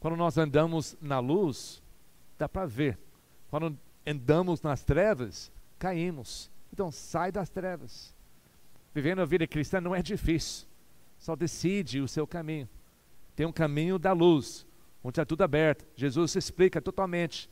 Quando 0.00 0.16
nós 0.16 0.38
andamos 0.38 0.96
na 0.98 1.18
luz, 1.18 1.82
dá 2.38 2.48
para 2.48 2.64
ver. 2.64 2.98
Quando 3.50 3.78
andamos 4.06 4.62
nas 4.62 4.82
trevas, 4.82 5.52
caímos. 5.78 6.50
Então 6.72 6.90
sai 6.90 7.30
das 7.30 7.50
trevas. 7.50 8.14
Vivendo 8.94 9.20
a 9.20 9.26
vida 9.26 9.46
cristã 9.46 9.78
não 9.78 9.94
é 9.94 10.00
difícil. 10.00 10.67
Só 11.18 11.34
decide 11.34 12.00
o 12.00 12.08
seu 12.08 12.26
caminho. 12.26 12.68
Tem 13.34 13.46
um 13.46 13.52
caminho 13.52 13.98
da 13.98 14.12
luz 14.12 14.66
onde 15.02 15.12
está 15.12 15.24
tudo 15.24 15.42
aberto. 15.42 15.86
Jesus 15.94 16.34
explica 16.36 16.80
totalmente, 16.80 17.48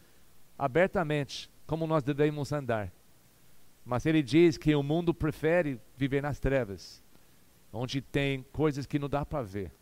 abertamente, 0.58 1.50
como 1.66 1.86
nós 1.86 2.02
devemos 2.02 2.52
andar. 2.52 2.92
Mas 3.84 4.04
ele 4.06 4.22
diz 4.22 4.58
que 4.58 4.74
o 4.74 4.82
mundo 4.82 5.14
prefere 5.14 5.80
viver 5.96 6.22
nas 6.22 6.38
trevas, 6.40 7.02
onde 7.72 8.00
tem 8.00 8.42
coisas 8.52 8.86
que 8.86 8.98
não 8.98 9.08
dá 9.08 9.24
para 9.24 9.42
ver, 9.44 9.72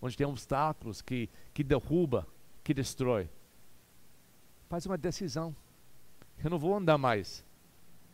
onde 0.00 0.16
tem 0.16 0.26
obstáculos 0.26 1.00
que, 1.00 1.28
que 1.54 1.62
derruba, 1.62 2.26
que 2.64 2.74
destrói. 2.74 3.28
Faz 4.68 4.86
uma 4.86 4.98
decisão. 4.98 5.54
Eu 6.42 6.50
não 6.50 6.58
vou 6.58 6.74
andar 6.76 6.98
mais. 6.98 7.44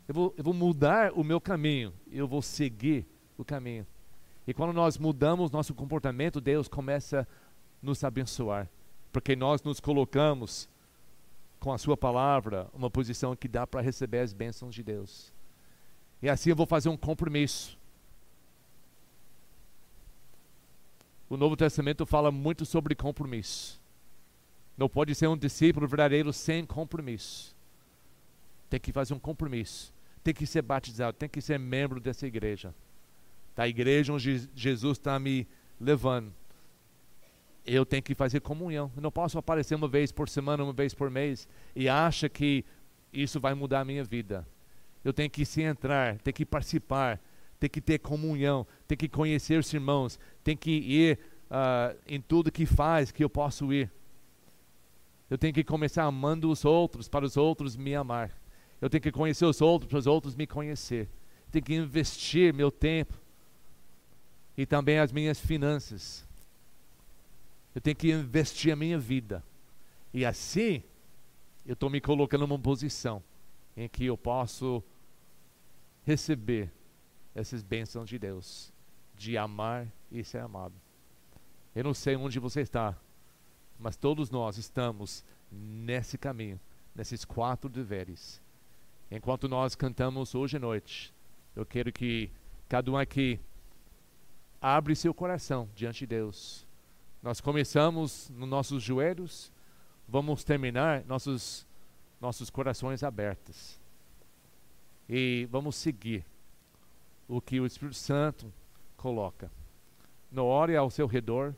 Eu 0.07 0.15
vou, 0.15 0.35
eu 0.37 0.45
vou 0.45 0.53
mudar 0.53 1.13
o 1.13 1.23
meu 1.23 1.41
caminho. 1.41 1.93
Eu 2.11 2.27
vou 2.27 2.43
seguir 2.43 3.07
o 3.37 3.45
caminho. 3.45 3.87
E 4.49 4.53
quando 4.53 4.73
nós 4.73 4.99
mudamos 4.99 5.53
nosso 5.53 5.73
comportamento, 5.73 6.41
Deus 6.41 6.67
começa 6.67 7.21
a 7.21 7.27
nos 7.81 8.03
abençoar 8.03 8.69
porque 9.13 9.35
nós 9.35 9.63
nos 9.63 9.81
colocamos 9.81 10.69
com 11.59 11.73
a 11.73 11.79
Sua 11.79 11.97
palavra 11.97 12.69
uma 12.73 12.91
posição 12.91 13.35
que 13.35 13.49
dá 13.49 13.67
para 13.67 13.81
receber 13.81 14.21
as 14.21 14.33
bênçãos 14.33 14.75
de 14.75 14.83
Deus. 14.83 15.33
E 16.23 16.29
assim 16.29 16.51
eu 16.51 16.57
vou 16.57 16.67
fazer 16.67 16.89
um 16.89 16.97
compromisso. 16.97 17.77
O 21.29 21.37
Novo 21.37 21.57
Testamento 21.57 22.07
fala 22.07 22.31
muito 22.31 22.65
sobre 22.65 22.95
compromisso. 22.95 23.81
Não 24.77 24.89
pode 24.89 25.15
ser 25.15 25.27
um 25.27 25.37
discípulo 25.37 25.87
verdadeiro 25.87 26.33
sem 26.33 26.65
compromisso. 26.65 27.55
Tem 28.71 28.79
que 28.79 28.93
fazer 28.93 29.15
um 29.15 29.19
compromisso. 29.19 29.93
Tem 30.23 30.33
que 30.33 30.47
ser 30.47 30.63
batizado, 30.63 31.17
tem 31.17 31.29
que 31.29 31.41
ser 31.41 31.59
membro 31.59 32.01
dessa 32.01 32.27
igreja. 32.27 32.75
Da 33.59 33.67
igreja 33.67 34.13
onde 34.13 34.49
Jesus 34.55 34.99
está 34.99 35.19
me 35.19 35.45
levando 35.81 36.33
eu 37.75 37.85
tenho 37.85 38.03
que 38.03 38.15
fazer 38.15 38.41
comunhão. 38.41 38.91
Eu 38.97 39.03
não 39.03 39.11
posso 39.11 39.39
aparecer 39.39 39.75
uma 39.75 39.89
vez 39.89 40.11
por 40.11 40.29
semana, 40.29 40.65
uma 40.65 40.73
vez 40.73 40.95
por 40.95 41.11
mês 41.11 41.47
e 41.77 41.89
acha 41.89 42.29
que 42.29 42.65
isso 43.13 43.39
vai 43.39 43.55
mudar 43.55 43.81
a 43.81 43.85
minha 43.85 44.03
vida. 44.05 44.47
Eu 45.05 45.13
tenho 45.13 45.29
que 45.29 45.45
se 45.45 45.63
entrar, 45.63 46.19
tenho 46.19 46.35
que 46.35 46.47
participar, 46.47 47.21
tenho 47.61 47.71
que 47.71 47.81
ter 47.81 47.99
comunhão, 47.99 48.67
tenho 48.87 48.99
que 48.99 49.09
conhecer 49.09 49.59
os 49.59 49.73
irmãos, 49.73 50.19
tenho 50.43 50.57
que 50.57 50.71
ir 50.71 51.19
uh, 51.51 51.99
em 52.07 52.21
tudo 52.21 52.51
que 52.51 52.65
faz 52.65 53.13
que 53.13 53.23
eu 53.23 53.29
posso 53.29 53.73
ir. 53.73 53.91
Eu 55.29 55.37
tenho 55.37 55.53
que 55.53 55.63
começar 55.63 56.05
amando 56.05 56.51
os 56.51 56.65
outros 56.65 57.07
para 57.07 57.25
os 57.25 57.37
outros 57.37 57.77
me 57.77 57.95
amar. 57.95 58.33
Eu 58.81 58.89
tenho 58.89 59.03
que 59.03 59.13
conhecer 59.13 59.45
os 59.45 59.61
outros 59.61 59.91
para 59.91 59.99
os 59.99 60.07
outros 60.07 60.35
me 60.35 60.47
conhecer. 60.47 61.09
Tenho 61.51 61.65
que 61.65 61.75
investir 61.75 62.55
meu 62.55 62.71
tempo 62.71 63.28
e 64.59 64.67
também 64.67 64.99
as 64.99 65.13
minhas 65.13 65.39
finanças 65.39 66.27
eu 67.73 67.81
tenho 67.81 67.95
que 67.95 68.11
investir 68.11 68.73
a 68.73 68.77
minha 68.77 68.99
vida. 68.99 69.45
E 70.13 70.27
assim, 70.27 70.83
eu 71.65 71.75
estou 71.75 71.89
me 71.89 72.01
colocando 72.01 72.45
numa 72.45 72.59
posição 72.59 73.23
em 73.77 73.89
que 73.89 74.07
eu 74.07 74.19
posso 74.19 74.83
receber 76.05 76.73
essas 77.37 77.63
bênçãos 77.63 78.09
de 78.09 78.19
Deus, 78.19 78.73
de 79.17 79.39
amar 79.39 79.87
e 80.11 80.25
ser 80.25 80.39
amado. 80.39 80.75
Eu 81.73 81.85
não 81.85 81.95
sei 81.95 82.17
onde 82.17 82.41
você 82.41 82.63
está, 82.63 82.97
mas 83.79 83.97
todos 83.97 84.29
nós 84.29 84.59
estamos 84.59 85.25
nesse 85.53 86.19
caminho, 86.19 86.59
nesses 86.97 87.25
quatro 87.25 87.71
deveres. 87.71 88.43
Enquanto 89.09 89.49
nós 89.49 89.77
cantamos 89.77 90.35
hoje 90.35 90.57
à 90.57 90.61
noite, 90.61 91.15
eu 91.55 91.65
quero 91.65 91.93
que 91.93 92.29
cada 92.69 92.91
um 92.91 92.97
aqui 92.97 93.39
abre 94.61 94.95
seu 94.95 95.15
coração 95.15 95.69
diante 95.75 96.01
de 96.01 96.07
Deus 96.07 96.69
nós 97.23 97.41
começamos 97.41 98.31
nos 98.31 98.49
nossos 98.49 98.83
joelhos, 98.83 99.53
vamos 100.09 100.45
terminar 100.45 101.05
nossos 101.05 101.67
nossos 102.21 102.51
corações 102.51 103.03
abertos. 103.03 103.79
E 105.09 105.47
vamos 105.51 105.77
seguir 105.77 106.25
o 107.29 107.41
que 107.41 107.61
o 107.61 107.67
Espírito 107.67 107.97
Santo 107.97 108.53
coloca. 108.97 109.51
Não 110.31 110.47
ore 110.47 110.77
ao 110.77 110.91
seu 110.91 111.07
redor, 111.07 111.55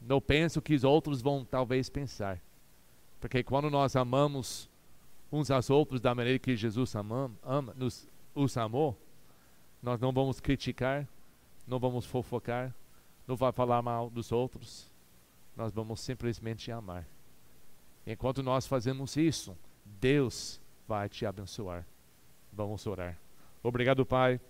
não 0.00 0.20
pense 0.20 0.58
o 0.58 0.62
que 0.62 0.74
os 0.74 0.84
outros 0.84 1.22
vão 1.22 1.44
talvez 1.44 1.88
pensar. 1.88 2.38
Porque 3.18 3.42
quando 3.42 3.70
nós 3.70 3.96
amamos 3.96 4.68
uns 5.30 5.50
aos 5.50 5.70
outros 5.70 6.00
da 6.00 6.14
maneira 6.14 6.38
que 6.38 6.54
Jesus 6.54 6.94
ama, 6.94 7.30
ama, 7.42 7.72
nos, 7.74 8.06
os 8.34 8.56
amou, 8.56 8.98
nós 9.82 9.98
não 10.00 10.12
vamos 10.12 10.38
criticar, 10.38 11.08
não 11.66 11.78
vamos 11.78 12.04
fofocar, 12.06 12.74
não 13.26 13.36
vai 13.36 13.52
falar 13.52 13.82
mal 13.82 14.10
dos 14.10 14.32
outros, 14.32 14.90
nós 15.56 15.72
vamos 15.72 16.00
simplesmente 16.00 16.70
amar. 16.70 17.06
Enquanto 18.06 18.42
nós 18.42 18.66
fazemos 18.66 19.16
isso, 19.16 19.56
Deus 19.84 20.60
vai 20.88 21.08
te 21.08 21.24
abençoar. 21.24 21.86
Vamos 22.52 22.86
orar. 22.86 23.16
Obrigado, 23.62 24.04
Pai, 24.04 24.40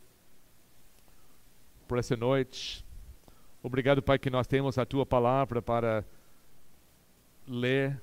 por 1.87 1.99
essa 1.99 2.17
noite. 2.17 2.85
Obrigado, 3.63 4.03
Pai, 4.03 4.19
que 4.19 4.31
nós 4.31 4.47
temos 4.47 4.79
a 4.79 4.87
tua 4.87 5.05
palavra 5.05 5.61
para 5.61 6.05
ler, 7.47 8.01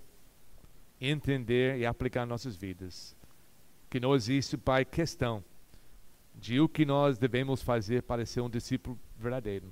entender 1.02 1.80
e 1.80 1.86
aplicar 1.86 2.26
nossas 2.26 2.56
vidas. 2.56 3.16
Que 3.90 4.00
não 4.00 4.14
existe, 4.14 4.56
Pai, 4.56 4.86
questão 4.86 5.44
de 6.40 6.60
o 6.60 6.70
que 6.70 6.86
nós 6.86 7.18
devemos 7.18 7.62
fazer 7.62 8.04
para 8.04 8.26
ser 8.26 8.42
um 8.42 8.50
discípulo 8.50 8.98
verdadeiro 9.18 9.72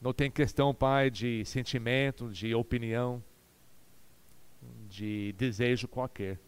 Não 0.00 0.12
tem 0.12 0.30
questão, 0.30 0.72
Pai, 0.74 1.10
de 1.10 1.44
sentimento, 1.44 2.30
de 2.30 2.54
opinião, 2.54 3.22
de 4.88 5.32
desejo 5.32 5.88
qualquer. 5.88 6.38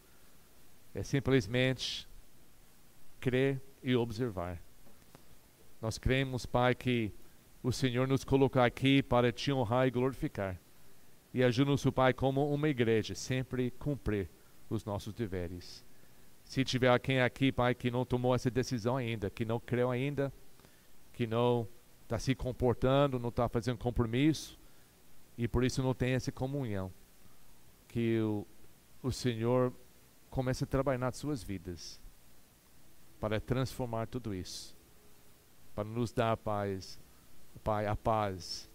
É 0.95 1.03
simplesmente 1.03 2.07
crer 3.21 3.61
e 3.83 3.95
observar. 3.97 4.61
Nós 5.81 5.99
cremos, 5.99 6.47
Pai, 6.47 6.75
que 6.75 7.13
o 7.63 7.73
Senhor 7.73 8.07
nos 8.07 8.25
colocou 8.25 8.63
aqui 8.63 9.03
para 9.03 9.33
te 9.33 9.53
honrar 9.53 9.87
e 9.87 9.91
glorificar. 9.91 10.59
E 11.35 11.43
ajuda-nos, 11.43 11.85
Pai, 11.87 12.13
como 12.13 12.53
uma 12.53 12.69
igreja, 12.69 13.15
sempre 13.15 13.71
cumprir 13.73 14.29
os 14.71 14.85
nossos 14.85 15.13
deveres. 15.13 15.86
Se 16.47 16.65
tiver 16.65 16.89
alguém 16.89 17.21
aqui, 17.21 17.51
Pai, 17.51 17.75
que 17.75 17.91
não 17.91 18.07
tomou 18.07 18.35
essa 18.35 18.51
decisão 18.51 18.97
ainda, 18.97 19.29
que 19.29 19.45
não 19.45 19.61
creu 19.61 19.91
ainda, 19.91 20.33
que 21.13 21.27
não 21.27 21.69
está 22.05 22.19
se 22.19 22.35
comportando, 22.35 23.19
não 23.19 23.31
está 23.31 23.49
fazendo 23.49 23.79
compromisso, 23.79 24.59
e 25.37 25.47
por 25.49 25.65
isso 25.65 25.83
não 25.83 25.93
tem 25.93 26.13
essa 26.13 26.31
comunhão, 26.31 26.91
que 27.89 28.21
o, 28.21 28.47
o 29.03 29.11
Senhor 29.11 29.73
comece 30.31 30.65
a 30.65 30.67
trabalhar 30.67 30.99
nas 30.99 31.17
suas 31.17 31.43
vidas, 31.43 32.01
para 33.21 33.41
transformar 33.41 34.07
tudo 34.07 34.33
isso, 34.33 34.75
para 35.75 35.85
nos 35.85 36.13
dar 36.13 36.37
paz, 36.37 36.99
Pai, 37.65 37.87
a 37.87 37.97
paz 37.97 38.71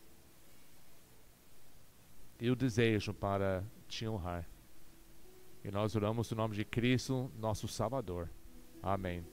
e 2.41 2.49
o 2.49 2.55
desejo 2.55 3.13
para 3.13 3.63
te 3.87 4.05
honrar. 4.07 4.50
E 5.63 5.69
nós 5.69 5.95
oramos 5.95 6.31
no 6.31 6.37
nome 6.37 6.55
de 6.55 6.65
Cristo, 6.65 7.31
nosso 7.37 7.67
Salvador. 7.67 8.29
Amém. 8.81 9.23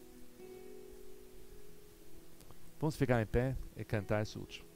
Vamos 2.79 2.97
ficar 2.97 3.20
em 3.22 3.26
pé 3.26 3.57
e 3.76 3.85
cantar 3.85 4.22
esse 4.22 4.39
último. 4.39 4.67